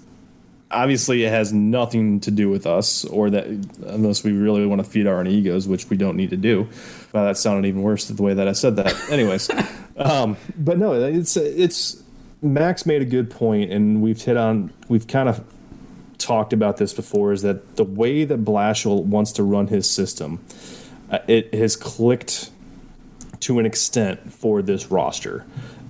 [0.71, 3.45] obviously it has nothing to do with us or that
[3.87, 6.67] unless we really want to feed our own egos, which we don't need to do.
[7.13, 9.09] Well, that sounded even worse the way that I said that.
[9.09, 9.49] Anyways,
[9.97, 12.03] um, but no, it's it's
[12.41, 15.43] Max made a good point, and we've hit on we've kind of
[16.19, 20.43] talked about this before is that the way that Blashill wants to run his system,
[21.09, 22.51] uh, it has clicked
[23.39, 25.45] to an extent for this roster.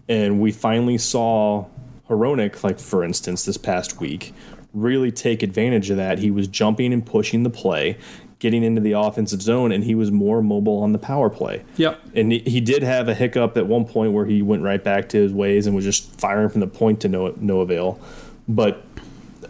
[0.08, 1.66] And we finally saw
[2.08, 4.34] Hronek, like for instance, this past week,
[4.74, 6.20] really take advantage of that.
[6.20, 7.98] He was jumping and pushing the play,
[8.40, 11.64] getting into the offensive zone, and he was more mobile on the power play.
[11.78, 12.00] Yep.
[12.16, 15.18] And he- did have a hiccup at one point where he went right back to
[15.18, 18.00] his ways and was just firing from the point to no, no avail.
[18.48, 18.84] But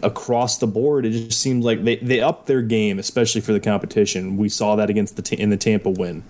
[0.02, 3.60] across the board, it just seems like they, they upped their game, especially for the
[3.60, 4.36] competition.
[4.36, 6.24] We saw that against the in the Tampa win.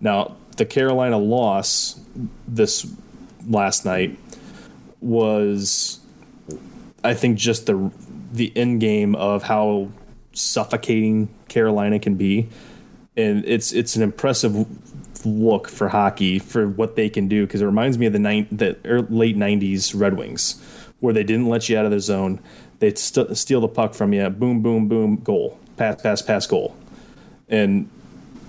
[0.00, 2.00] Now the Carolina loss
[2.46, 2.86] this
[3.48, 4.18] last night
[5.00, 6.00] was,
[7.04, 7.90] I think, just the
[8.32, 9.88] the end game of how
[10.32, 12.48] suffocating Carolina can be,
[13.16, 14.66] and it's it's an impressive
[15.24, 18.46] look for hockey for what they can do because it reminds me of the nine,
[18.50, 18.76] the
[19.10, 20.60] late '90s Red Wings,
[21.00, 22.40] where they didn't let you out of the zone.
[22.78, 26.76] They'd st- steal the puck from you, boom, boom, boom, goal, pass, pass, pass, goal,
[27.48, 27.88] and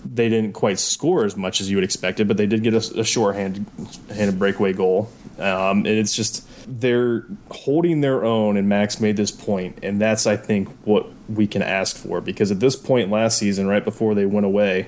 [0.06, 2.74] they didn't quite score as much as you would expect it, but they did get
[2.74, 3.66] a, a shorthanded
[4.10, 5.10] handed breakaway goal.
[5.38, 10.28] Um, and it's just they're holding their own, and Max made this point, and that's
[10.28, 14.16] I think what we can ask for because at this point last season, right before
[14.16, 14.88] they went away,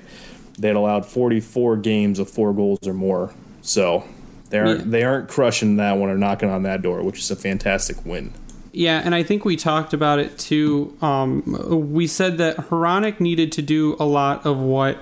[0.57, 3.31] they had allowed 44 games of four goals or more.
[3.61, 4.03] So
[4.49, 4.85] they aren't Yeah.
[4.87, 8.31] they aren't crushing that one or knocking on that door, which is a fantastic win.
[8.71, 10.95] Yeah, and I think we talked about it too.
[11.01, 14.97] Um, we said that Hronek needed to do a lot of what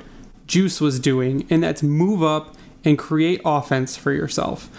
[0.47, 2.55] Djoos was doing, and that's move up
[2.85, 4.69] and create offense for yourself.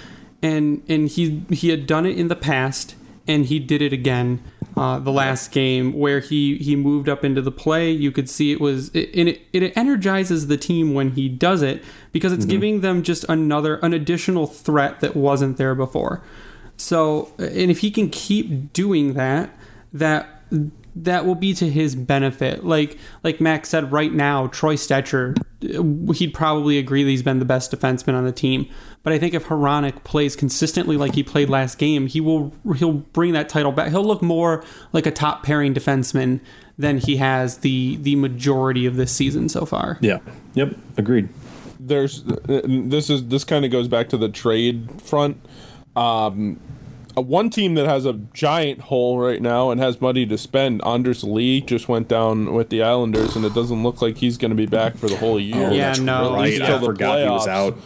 [0.42, 2.94] And and he he had done it in the past,
[3.26, 4.42] and he did it again
[4.78, 7.90] uh, the last game where he he moved up into the play.
[7.90, 11.82] You could see it was it, it it energizes the team when he does it
[12.12, 16.22] because it's giving them just another an additional threat that wasn't there before.
[16.76, 19.50] So, and if he can keep doing that,
[19.92, 20.44] that
[20.96, 22.64] that will be to his benefit.
[22.64, 25.36] Like like Max said, right now Troy Stecher,
[26.14, 28.68] he'd probably agree that he's been the best defenseman on the team.
[29.02, 32.92] But I think if Hronek plays consistently like he played last game, he will he'll
[32.92, 33.90] bring that title back.
[33.90, 36.40] He'll look more like a top pairing defenseman
[36.78, 39.98] than he has the the majority of this season so far.
[40.00, 40.18] Yeah.
[40.54, 40.76] Yep.
[40.96, 41.28] Agreed.
[41.80, 45.38] There's this is this kind of goes back to the trade front.
[45.96, 46.77] Um, uh,
[47.18, 50.84] Uh, one team that has a giant hole right now and has money to spend.
[50.84, 54.50] Anders Lee just went down with the Islanders, and it doesn't look like he's going
[54.50, 55.68] to be back for the whole oh, year.
[55.68, 56.60] Oh, yeah, no, right.
[56.60, 57.76] I forgot he was out.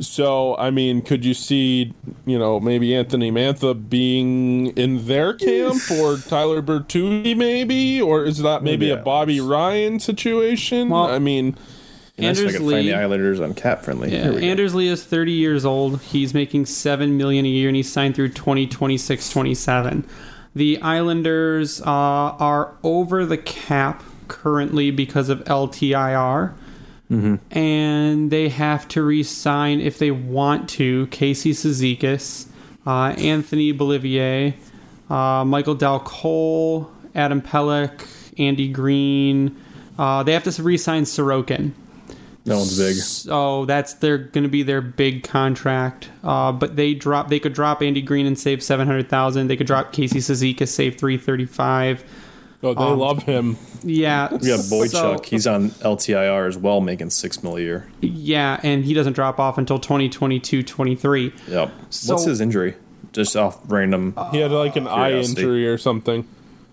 [0.00, 1.92] So, I mean, could you see,
[2.24, 8.00] you know, maybe Anthony Mantha being in their camp or Tyler Bertuzzi maybe?
[8.00, 8.94] Or is that maybe yeah.
[8.94, 10.90] a Bobby Ryan situation?
[10.90, 11.56] Well, I mean,
[12.18, 14.12] Anders I Lee, find the Islanders on cap friendly.
[14.12, 16.00] Yeah, Anders Lee is 30 years old.
[16.02, 20.06] He's making seven million a year, and he's signed through 2026, 27.
[20.54, 26.54] The Islanders uh, are over the cap currently because of LTIR.
[27.10, 27.56] Mm-hmm.
[27.56, 31.06] And they have to re-sign if they want to.
[31.06, 32.48] Casey Cizikas,
[32.86, 34.54] uh, Anthony Beauvillier,
[35.08, 38.04] uh, Michael Dal Colle, Adam Pelech,
[38.38, 39.56] Andy Greene.
[39.98, 41.72] Uh, they have to re-sign Sorokin.
[42.44, 42.96] That one's big.
[42.96, 46.10] So that's they're going to be their big contract.
[46.24, 47.28] Uh, but they drop.
[47.28, 49.48] They could drop Andy Greene and save seven hundred thousand.
[49.48, 52.04] They could drop Casey Cizikas, save three thirty five.
[52.62, 53.56] Oh, they um, love him.
[53.84, 54.30] Yeah.
[54.32, 54.90] We got Boychuk.
[54.90, 57.88] So, He's on LTIR as well, making six mil a year.
[58.00, 61.32] Yeah, and he doesn't drop off until 2022, 23.
[61.46, 61.72] Yep.
[61.90, 62.74] So, What's his injury?
[63.12, 64.14] Just off random.
[64.32, 64.92] He had like an curiosity.
[64.92, 66.26] eye injury or something.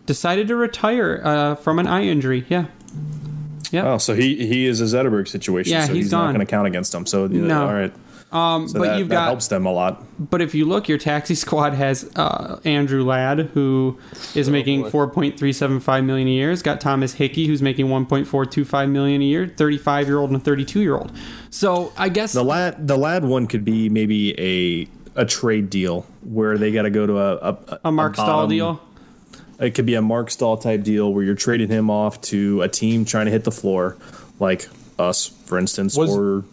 [0.06, 2.46] Decided to retire uh, from an eye injury.
[2.50, 2.66] Yeah.
[3.72, 3.94] Yeah.
[3.94, 5.74] Oh, so he he is a Zetterberg situation.
[5.74, 7.06] Yeah, so he's, he's not going to count against them.
[7.06, 7.68] So no.
[7.68, 7.94] all right.
[8.32, 10.04] Um, so but that, you've that got helps them a lot.
[10.20, 13.98] But if you look, your taxi squad has uh, Andrew Ladd, who
[14.34, 16.52] is oh, making four point three seven five million a year.
[16.52, 19.48] It's got Thomas Hickey, who's making one point four two five million a year.
[19.48, 21.12] Thirty five year old and a thirty two year old.
[21.50, 26.06] So I guess the Ladd the lad one could be maybe a a trade deal
[26.24, 28.82] where they got to go to a a, a Marc Staal deal.
[29.60, 32.68] It could be a Marc Staal type deal where you're trading him off to a
[32.68, 33.98] team trying to hit the floor,
[34.40, 34.68] like
[35.00, 36.44] us, for instance, was, or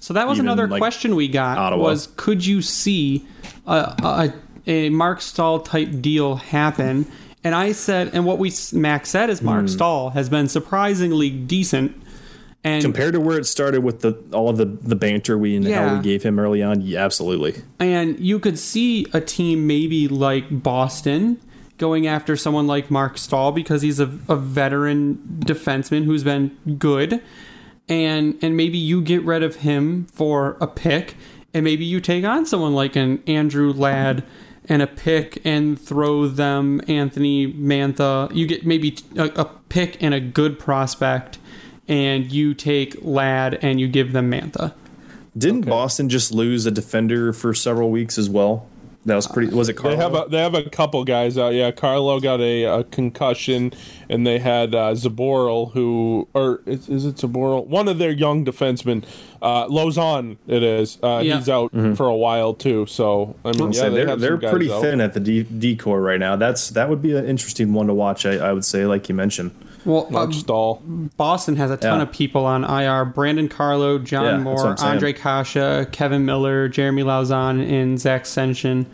[0.00, 1.82] so that was another like question we got Ottawa.
[1.82, 3.26] was could you see
[3.66, 4.32] a, a,
[4.66, 7.06] a Marc Staal type deal happen?
[7.44, 9.70] And I said, and what we Max said is Marc mm.
[9.70, 12.02] Staal has been surprisingly decent.
[12.64, 15.64] And compared to where it started with the all of the the banter we and
[15.64, 15.88] yeah.
[15.88, 17.62] how we gave him early on, yeah, absolutely.
[17.78, 21.40] And you could see a team maybe like Boston
[21.78, 27.22] going after someone like Marc Staal because he's a, a veteran defenseman who's been good
[27.88, 31.14] and and maybe you get rid of him for a pick
[31.54, 34.24] and maybe you take on someone like an Andrew Ladd
[34.68, 38.34] and a pick and throw them Anthony Mantha.
[38.34, 41.38] You get maybe a, a pick and a good prospect,
[41.86, 44.74] and you take Ladd and you give them Mantha.
[45.36, 45.70] Didn't okay.
[45.70, 48.66] Boston just lose a defender for several weeks as well?
[49.08, 49.54] That was pretty.
[49.54, 49.96] Was it Carlo?
[49.96, 51.54] They have a they have a couple guys out.
[51.54, 53.72] Yeah, Carlo got a, a concussion,
[54.10, 57.66] and they had uh, Zboril, who or is, is it Zaboral?
[57.66, 59.06] One of their young defensemen,
[59.40, 60.36] uh, Lauzon.
[60.46, 60.98] It is.
[61.02, 61.38] Uh, yeah.
[61.38, 61.94] He's out mm-hmm.
[61.94, 62.84] for a while too.
[62.84, 64.82] So I mean, yeah, they are they're pretty out.
[64.82, 66.36] thin at the D, D right now.
[66.36, 68.26] That's that would be an interesting one to watch.
[68.26, 69.52] I, I would say, like you mentioned.
[69.88, 70.82] Well, um, Staal.
[71.16, 72.02] Boston has a ton yeah.
[72.02, 73.06] of people on IR.
[73.06, 78.84] Brandon Carlo, John yeah, Moore, Ondrej Kase, Kevin Miller, Jeremy Lauzon, and Zach Senyshyn.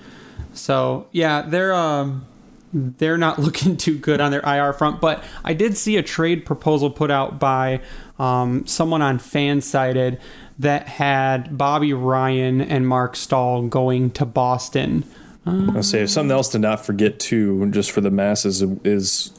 [0.53, 2.24] So yeah, they're um,
[2.72, 5.01] they're not looking too good on their IR front.
[5.01, 7.80] But I did see a trade proposal put out by
[8.20, 10.20] um, someone on Fansided
[10.61, 15.03] that had Bobby Ryan and Marc Staal going to Boston.
[15.45, 19.30] I'll say something else to not forget too, just for the masses, is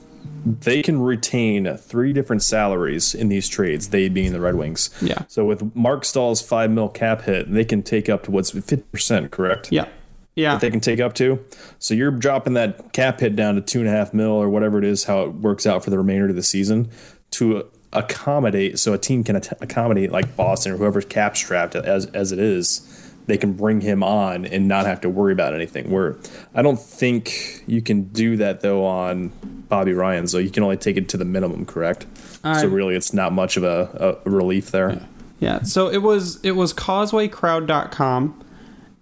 [0.46, 4.90] they can retain three different salaries in these trades, they being the Red Wings.
[5.02, 5.24] Yeah.
[5.28, 8.78] So with Marc Staal's five mil cap hit, they can take up to what's fifty
[8.78, 9.72] percent, correct?
[9.72, 9.88] Yeah.
[10.36, 10.54] Yeah.
[10.54, 11.44] That they can take up to.
[11.80, 14.78] So you're dropping that cap hit down to two and a half mil or whatever
[14.78, 16.90] it is, how it works out for the remainder of the season
[17.32, 22.32] to accommodate so a team can accommodate like Boston or whoever's cap strapped as as
[22.32, 25.90] it is they can bring him on and not have to worry about anything.
[25.90, 26.18] Where
[26.54, 29.30] I don't think you can do that though on
[29.68, 30.28] Bobby Ryan.
[30.28, 32.06] So you can only take it to the minimum, correct?
[32.44, 34.92] so uh, really, it's not much of a, a relief there.
[34.92, 35.06] Yeah.
[35.40, 35.64] yeah.
[35.64, 38.44] So it was it was CausewayCrowd.com,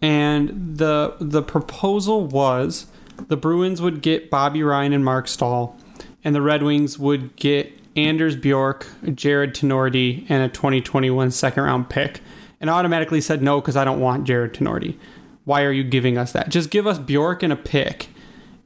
[0.02, 2.88] and the the proposal was
[3.28, 5.78] the Bruins would get Bobby Ryan and Marc Staal,
[6.24, 11.90] and the Red Wings would get Anders Bjork, Jared Tinordi, and a 2021 second round
[11.90, 12.22] pick
[12.64, 14.98] and automatically said no because I don't want Jared Tinordi.
[15.44, 16.48] Why are you giving us that?
[16.48, 18.08] Just give us Bjork and a pick,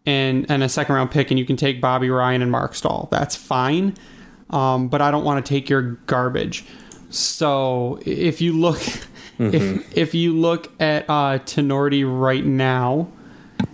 [0.06, 3.10] and and a second round pick, and you can take Bobby Ryan and Marc Staal.
[3.12, 3.96] That's fine,
[4.52, 6.64] um, but I don't want to take your garbage.
[7.10, 8.80] So if you look,
[9.40, 13.08] if if you look at uh, Tinordi right now,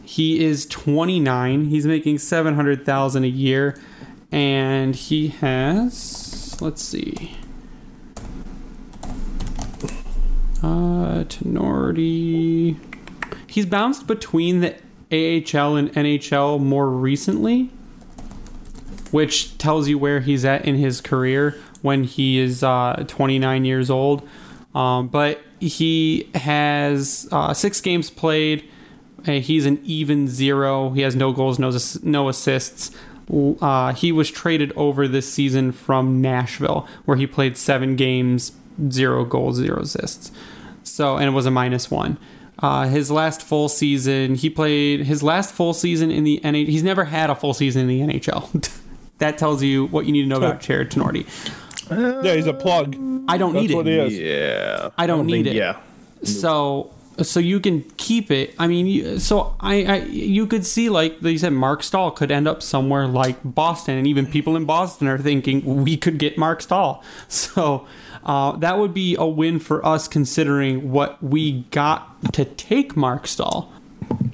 [0.03, 1.65] he is 29.
[1.65, 3.77] He's making 700,000 a year,
[4.31, 7.35] and he has let's see.
[10.63, 11.03] Uh.
[13.47, 14.73] He's bounced between the
[15.11, 17.69] AHL and NHL more recently,
[19.11, 23.89] which tells you where he's at in his career when he is uh, 29 years
[23.89, 24.27] old.
[24.73, 28.67] Um, but he has uh, six games played.
[29.25, 30.89] He's an even zero.
[30.89, 32.91] He has no goals, no no assists.
[33.31, 38.51] Uh, he was traded over this season from Nashville, where he played seven games,
[38.89, 40.31] zero goals, zero assists.
[40.93, 42.19] So, and it was a minus one.
[42.59, 46.67] Uh, his last full season, he played his last full season in the NHL.
[46.67, 48.69] He's never had a full season in the NHL.
[49.17, 51.25] that tells you what you need to know about Jared Tinordi.
[52.23, 52.95] yeah, he's a plug.
[53.27, 54.07] I don't That's need what he it.
[54.07, 54.19] is.
[54.19, 54.89] Yeah.
[54.95, 55.55] I don't need think- it.
[55.55, 55.79] Yeah.
[56.23, 56.91] So
[57.21, 58.53] so you can keep it.
[58.59, 62.29] I mean, you, so I, I you could see like you said, Marc Staal could
[62.29, 66.37] end up somewhere like Boston, and even people in Boston are thinking we could get
[66.37, 67.03] Marc Staal.
[67.29, 67.87] So
[68.25, 73.27] uh, that would be a win for us, considering what we got to take Marc
[73.27, 73.71] Staal.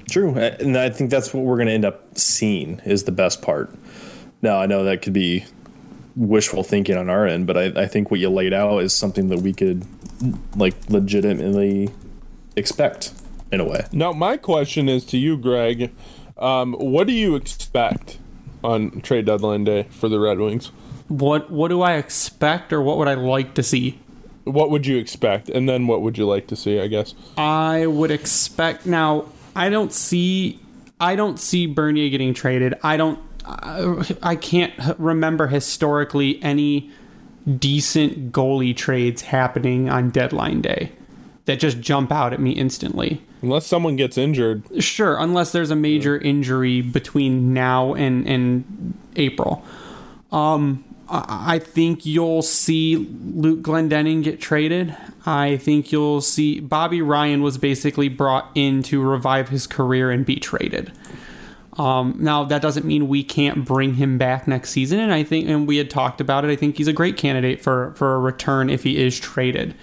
[0.08, 3.42] True, and I think that's what we're going to end up seeing is the best
[3.42, 3.74] part.
[4.42, 5.44] Now I know that could be
[6.16, 9.28] wishful thinking on our end, but I, I think what you laid out is something
[9.28, 9.86] that we could
[10.56, 11.90] like legitimately
[12.56, 13.12] expect
[13.52, 13.86] in a way.
[13.92, 15.92] Now, my question is to you, Greg.
[16.36, 18.18] Um, what do you expect
[18.62, 20.72] on trade deadline day for the Red Wings?
[21.10, 23.98] What what do I expect, or what would I like to see?
[24.44, 26.78] What would you expect, and then what would you like to see?
[26.80, 27.14] I guess.
[27.36, 29.26] I would expect now.
[29.56, 30.60] I don't see.
[31.00, 32.74] I don't see Bernier getting traded.
[32.84, 33.18] I don't.
[33.44, 36.90] I, I can't remember historically any
[37.58, 40.92] decent goalie trades happening on deadline day
[41.46, 43.20] that just jump out at me instantly.
[43.42, 49.64] Unless someone gets injured, Sure, unless there's a major injury between now and and April.
[50.30, 54.96] Um, I think you'll see Luke Glendening get traded.
[55.26, 60.24] I think you'll see Bobby Ryan was basically brought in to revive his career and
[60.24, 60.92] be traded.
[61.78, 65.48] Um, now that doesn't mean we can't bring him back next season, and I think,
[65.48, 66.50] and we had talked about it.
[66.50, 69.74] I think he's a great candidate for for a return if he is traded.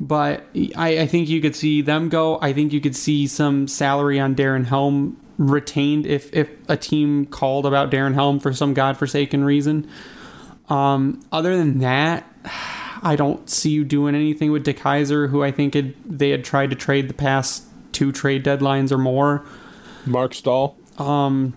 [0.00, 0.46] But
[0.76, 2.38] I, I think you could see them go.
[2.40, 7.26] I think you could see some salary on Darren Helm retained if if a team
[7.26, 9.88] called about Darren Helm for some godforsaken reason.
[10.68, 12.24] Um, other than that,
[13.02, 16.70] I don't see you doing anything with DeKeyser, who I think had, they had tried
[16.70, 19.44] to trade the past two trade deadlines or more.
[20.06, 20.76] Marc Staal.
[20.98, 21.54] Um,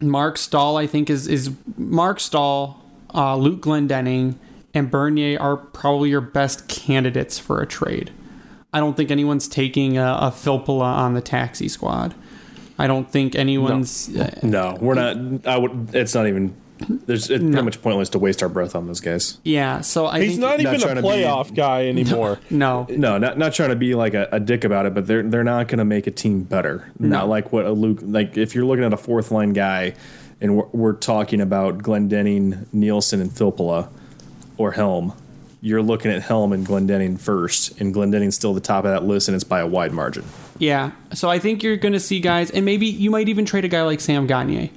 [0.00, 2.82] Marc Staal, I think, is is Marc Staal,
[3.14, 4.36] uh, Luke Glendening,
[4.74, 8.12] and Bernier are probably your best candidates for a trade.
[8.72, 12.14] I don't think anyone's taking a, a Filppula on the taxi squad.
[12.78, 14.14] I don't think anyone's.
[14.14, 15.46] uh, No, we're not.
[15.46, 15.94] I would.
[15.94, 16.54] It's not even.
[17.06, 19.38] There's it's pretty much pointless to waste our breath on those guys.
[19.44, 22.38] yeah, so I He's think not not even trying a to be- playoff guy anymore.
[22.50, 22.86] no.
[22.90, 25.44] No, not not trying to be like a, a dick about it, but they're they're
[25.44, 26.90] not going to make a team better.
[26.98, 28.36] Not like what a Luke like.
[28.36, 29.94] If you're looking at a fourth line guy,
[30.40, 33.88] and we're, we're talking about Glendening, Nielsen, and Filppula,
[34.56, 35.12] or Helm,
[35.60, 39.28] you're looking at Helm and Glendening first, and Glendening's still the top of that list,
[39.28, 40.24] and it's by a wide margin.
[40.60, 43.64] Yeah, so I think you're going to see guys, and maybe you might even trade
[43.64, 44.68] a guy like Sam Gagner.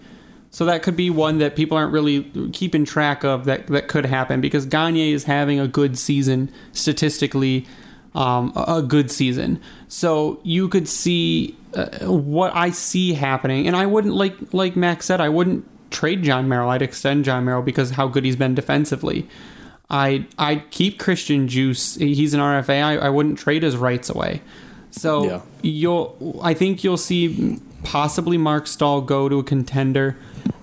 [0.53, 4.05] So that could be one that people aren't really keeping track of that that could
[4.05, 7.65] happen because Gagner is having a good season statistically,
[8.13, 9.61] um, a good season.
[9.87, 15.05] So you could see uh, what I see happening, and I wouldn't like like Max
[15.05, 16.69] said, I wouldn't trade Jon Merrill.
[16.69, 19.29] I'd extend Jon Merrill because how good he's been defensively.
[19.89, 21.97] I I'd keep Christian Djoos.
[21.97, 22.83] He's an RFA.
[22.83, 24.41] I, I wouldn't trade his rights away.
[24.91, 25.41] So Yeah.
[25.61, 30.17] you'll I think you'll see possibly Marc Staal go to a contender.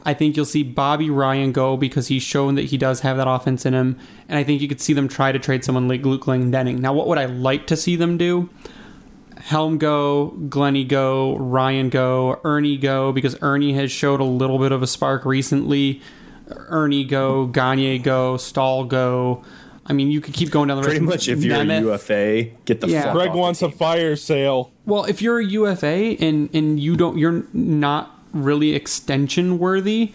[0.05, 3.29] I think you'll see Bobby Ryan go because he's shown that he does have that
[3.29, 3.99] offense in him.
[4.29, 6.79] And I think you could see them try to trade someone like Luke Glendening.
[6.79, 8.49] Now, what would I like to see them do?
[9.39, 14.73] Helm go, Glennie go, Ryan go, Ernie go, because Ernie has showed a little bit
[14.73, 16.03] of a spark recently.
[16.49, 19.45] Ernie go, Gagner go, Staal go.
[19.89, 21.27] I mean, you could keep going down the Pretty list.
[21.27, 23.05] much, if you're Nemeth- a UFA, get the Yeah.
[23.05, 24.71] fuck Greg off wants the a fire sale.
[24.85, 30.13] Well, if you're a UFA and and you don't, you're not really extension worthy.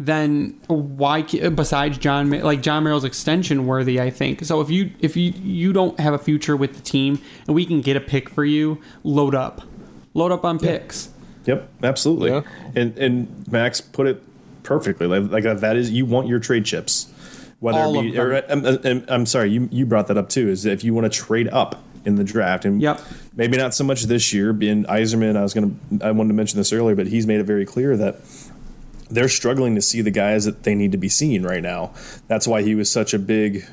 [0.00, 1.22] Then why?
[1.22, 4.44] Besides Jon, like Jon Merrill's extension worthy, I think.
[4.44, 7.66] So if you if you you don't have a future with the team and we
[7.66, 9.62] can get a pick for you, load up,
[10.14, 11.08] load up on picks.
[11.46, 12.30] Yep, absolutely.
[12.30, 12.42] Yeah.
[12.76, 14.22] And and Max put it
[14.62, 15.08] perfectly.
[15.08, 17.08] Like, like that is you want your trade chips.
[17.60, 20.06] Whether All it be, or, I'm, um, I'm, uh, um, I'm sorry, you you brought
[20.08, 20.48] that up too.
[20.48, 23.00] Is if you want to trade up in the draft, and Yep.
[23.36, 24.52] maybe not so much this year.
[24.52, 27.44] Being Yzerman, I was gonna I wanted to mention this earlier, but he's made it
[27.44, 28.20] very clear that
[29.10, 31.92] they're struggling to see the guys that they need to be seen right now.
[32.28, 33.64] That's why he was such a big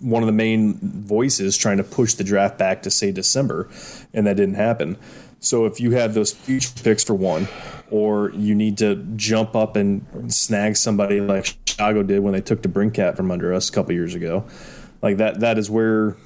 [0.00, 3.68] one of the main voices trying to push the draft back to say December,
[4.12, 4.96] and that didn't happen.
[5.44, 7.48] So if you have those future picks for one,
[7.90, 12.62] or you need to jump up and snag somebody like Chicago did when they took
[12.62, 14.44] the Brinkat from under us a couple years ago,
[15.02, 16.16] like that that is where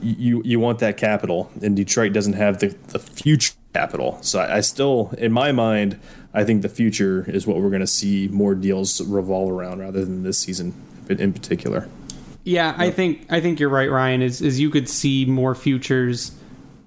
[0.00, 4.18] you you want that capital, and Detroit doesn't have the, the future capital.
[4.22, 6.00] So I, I still, in my mind,
[6.32, 10.04] I think the future is what we're going to see more deals revolve around rather
[10.04, 10.74] than this season
[11.08, 11.88] in, in particular.
[12.44, 14.22] Yeah, I think I think you're right, Ryan.
[14.22, 16.32] Is is you could see more futures,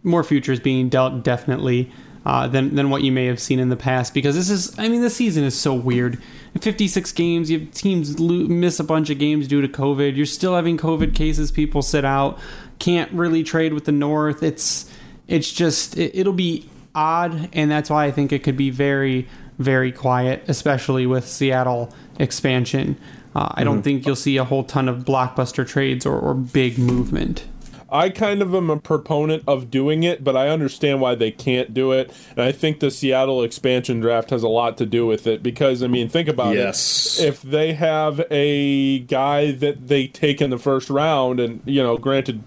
[0.03, 1.91] more futures being dealt definitely
[2.25, 4.87] uh, than than what you may have seen in the past because this is I
[4.87, 6.21] mean the season is so weird.
[6.53, 10.15] In 56 games, you have teams lo- miss a bunch of games due to COVID.
[10.15, 11.51] You're still having COVID cases.
[11.51, 12.39] People sit out.
[12.79, 14.43] Can't really trade with the North.
[14.43, 14.89] It's
[15.27, 19.27] it's just it, it'll be odd, and that's why I think it could be very
[19.59, 22.97] very quiet, especially with Seattle expansion.
[23.35, 26.77] Uh, I don't think you'll see a whole ton of blockbuster trades or, or big
[26.77, 27.45] movement.
[27.93, 31.75] I kind of am a proponent of doing it, but I understand why they can't
[31.75, 32.11] do it.
[32.31, 35.83] And I think the Seattle expansion draft has a lot to do with it because,
[35.83, 36.59] I mean, think about it.
[36.59, 37.19] Yes.
[37.19, 37.27] it.
[37.27, 41.97] If they have a guy that they take in the first round, and, you know,
[41.97, 42.43] granted,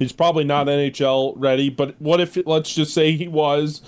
[0.00, 3.82] he's probably not NHL ready, but what if, let's just say he was.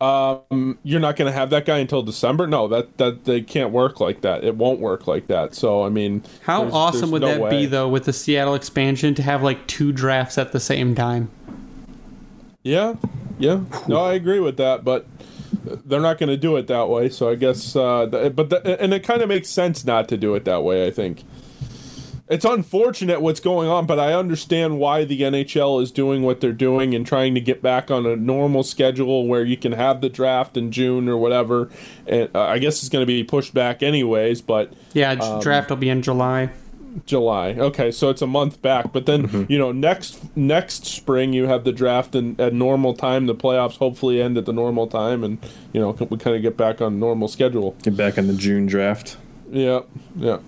[0.00, 2.46] Um, you're not going to have that guy until December.
[2.46, 4.44] No, that that they can't work like that.
[4.44, 5.54] It won't work like that.
[5.54, 7.50] So I mean, How there's- awesome there's would no that way.
[7.50, 11.30] be, though, with the Seattle expansion to have like two drafts at the same time?
[12.62, 12.94] Yeah,
[13.38, 13.60] yeah.
[13.88, 15.06] No, I agree with that, but
[15.84, 17.08] they're not going to do it that way.
[17.08, 20.34] So I guess, uh, but the, and it kind of makes sense not to do
[20.34, 20.86] it that way.
[20.86, 21.22] I think
[22.28, 26.52] it's unfortunate what's going on, but I understand why the NHL is doing what they're
[26.52, 30.08] doing and trying to get back on a normal schedule where you can have the
[30.08, 31.68] draft in June or whatever.
[32.06, 35.68] And uh, I guess it's going to be pushed back anyways, but Yeah, j- draft
[35.70, 36.50] will be in July.
[37.06, 37.50] July.
[37.58, 41.64] Okay, so it's a month back, but then you know next next spring you have
[41.64, 43.26] the draft and at normal time.
[43.26, 45.38] The playoffs hopefully end at the normal time, and
[45.72, 47.72] you know we kind of get back on normal schedule.
[47.82, 49.16] Get back in the June draft.
[49.50, 49.80] Yeah,
[50.16, 50.38] yeah.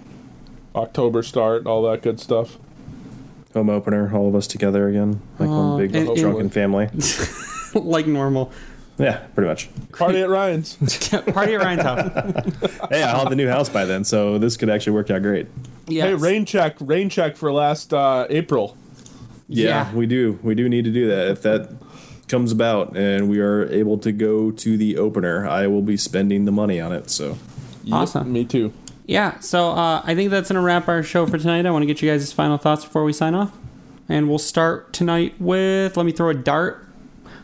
[0.77, 2.59] October start, all that good stuff.
[3.55, 6.89] Home opener, all of us together again, like Oh, one big and- and- drunken family.
[7.75, 8.53] like normal.
[8.99, 9.69] Yeah, pretty much.
[9.93, 10.77] Party at Ryan's.
[11.33, 12.45] Party at Ryan's house.
[12.91, 15.47] Hey, I'll have the new house by then, so this could actually work out great.
[15.87, 16.07] Yes.
[16.07, 18.77] Hey, rain check, rain check for last uh, April.
[19.49, 19.95] Yeah, Yeah.
[19.95, 20.39] we do.
[20.43, 21.29] We do need to do that.
[21.29, 21.71] If that
[22.29, 26.45] comes about and we are able to go to the opener, I will be spending
[26.47, 27.11] the money on it.
[27.11, 27.37] So
[27.93, 28.33] Awesome.
[28.33, 28.73] Me too.
[29.07, 31.65] Yeah, so uh, I think that's going to wrap our show for tonight.
[31.65, 33.57] I want to get you guys' final thoughts before we sign off.
[34.09, 36.85] And we'll start tonight with, let me throw a dart.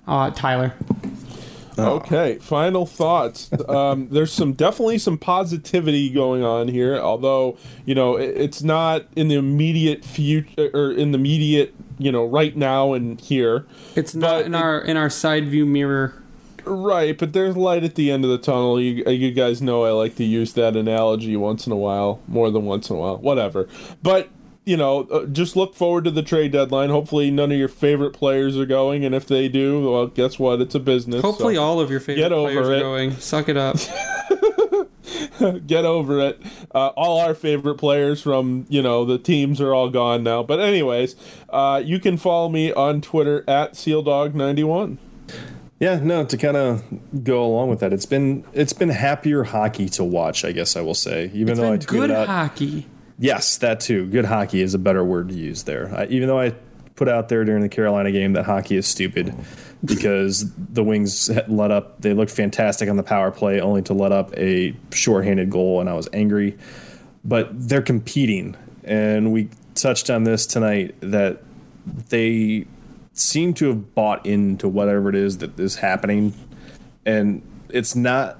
[0.06, 0.74] Uh, Tyler.
[1.78, 3.50] Okay, final thoughts.
[3.68, 7.56] Um, there's some definitely some positivity going on here, although
[7.86, 12.26] you know it, it's not in the immediate future or in the immediate you know
[12.26, 13.64] right now and here.
[13.96, 16.21] It's not in it- our in our side view mirror.
[16.64, 18.80] Right, but there's light at the end of the tunnel.
[18.80, 22.50] You, you guys know I like to use that analogy once in a while, more
[22.50, 23.68] than once in a while, whatever.
[24.02, 24.28] But
[24.64, 26.90] you know, uh, just look forward to the trade deadline.
[26.90, 30.60] Hopefully, none of your favorite players are going, and if they do, well, guess what?
[30.60, 31.22] It's a business.
[31.22, 32.80] Hopefully, so all of your favorite Get over players are it.
[32.80, 33.16] going.
[33.16, 33.76] Suck it up.
[35.66, 36.42] get over it.
[36.72, 40.42] Uh, all our favorite players from you know the teams are all gone now.
[40.44, 41.16] But anyways,
[41.48, 44.98] uh, you can follow me on Twitter at SealDog91.
[45.82, 49.88] Yeah, no, to kind of go along with that, it's been it's been happier hockey
[49.88, 50.44] to watch.
[50.44, 52.86] I guess I will say, even It's though I tweeted good out, hockey.
[53.18, 54.06] Yes, that too.
[54.06, 55.92] Good hockey is a better word to use there.
[55.92, 56.54] I, even though I
[56.94, 59.34] put out there during the Carolina game that hockey is stupid
[59.84, 62.00] because the Wings let up.
[62.00, 65.90] They looked fantastic on the power play, only to let up a shorthanded goal, and
[65.90, 66.56] I was angry.
[67.24, 71.42] But they're competing, and we touched on this tonight that
[72.10, 72.66] they
[73.12, 76.34] seem to have bought into whatever it is that is happening,
[77.04, 78.38] and it's not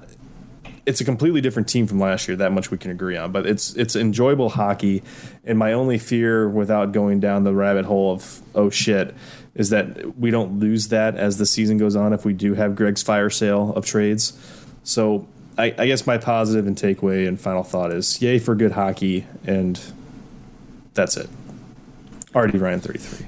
[0.85, 2.37] it's a completely different team from last year.
[2.37, 3.33] That much we can agree on.
[3.33, 5.03] But it's it's enjoyable hockey.
[5.45, 9.15] And my only fear, without going down the rabbit hole of oh shit,
[9.55, 12.75] is that we don't lose that as the season goes on if we do have
[12.75, 14.33] Greg's fire sale of trades.
[14.83, 18.73] So I, I guess my positive and takeaway and final thought is yay for good
[18.73, 19.81] hockey, and
[20.95, 21.29] that's it.
[22.35, 23.27] Already Ryan thirty three.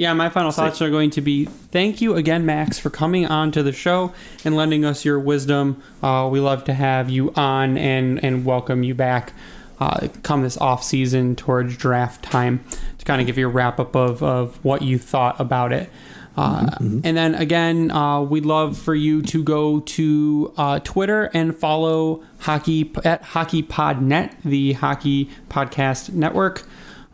[0.00, 3.52] Yeah, my final thoughts are going to be thank you again, Max, for coming on
[3.52, 4.14] to the show
[4.46, 5.82] and lending us your wisdom.
[6.02, 9.34] Uh, we love to have you on and, and welcome you back
[9.78, 12.64] uh, come this off season towards draft time
[12.96, 15.90] to kind of give you a wrap up of, of what you thought about it.
[16.34, 17.00] Uh, mm-hmm.
[17.04, 22.24] And then again, uh, we'd love for you to go to uh, Twitter and follow
[22.38, 26.64] hockey at HockeyPodNet, the hockey podcast network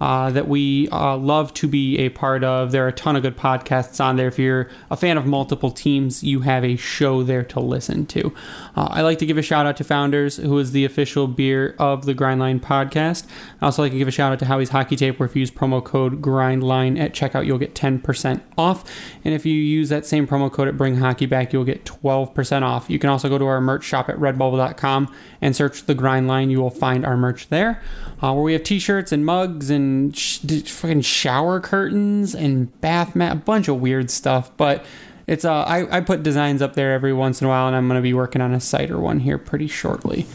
[0.01, 2.73] uh, that we uh, love to be a part of.
[2.73, 4.29] There are a ton of good podcasts on there.
[4.29, 8.35] If you're a fan of multiple teams, you have a show there to listen to.
[8.77, 11.75] Uh, I like to give a shout out to Founders, who is the official beer
[11.79, 13.27] of the Grindline podcast.
[13.61, 15.41] I also like to give a shout out to Howie's Hockey Tape, where if you
[15.41, 18.85] use promo code GRINDLINE at checkout, you'll get 10% off.
[19.25, 22.63] And if you use that same promo code at Bring Hockey Back, you'll get 12%
[22.63, 22.91] off.
[22.91, 26.51] You can also go to our merch shop at redbubble.com and search the Grindline.
[26.51, 27.83] You will find our merch there,
[28.23, 33.15] uh, where we have t shirts and mugs and sh- fucking shower curtains and bath
[33.15, 34.51] mat, a bunch of weird stuff.
[34.57, 34.85] But
[35.27, 37.89] it's uh, I, I put designs up there every once in a while, and I'm
[37.89, 40.27] going to be working on a Seider one here pretty shortly.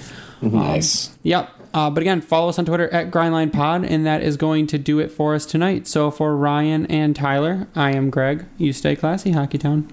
[0.42, 1.10] Nice.
[1.10, 1.50] Um, yep.
[1.74, 5.00] Uh, but again, follow us on Twitter at GrindlinePod, and that is going to do
[5.00, 5.88] it for us tonight.
[5.88, 8.46] So for Ryan and Tyler, I am Greg.
[8.58, 9.90] You stay classy, Hockeytown.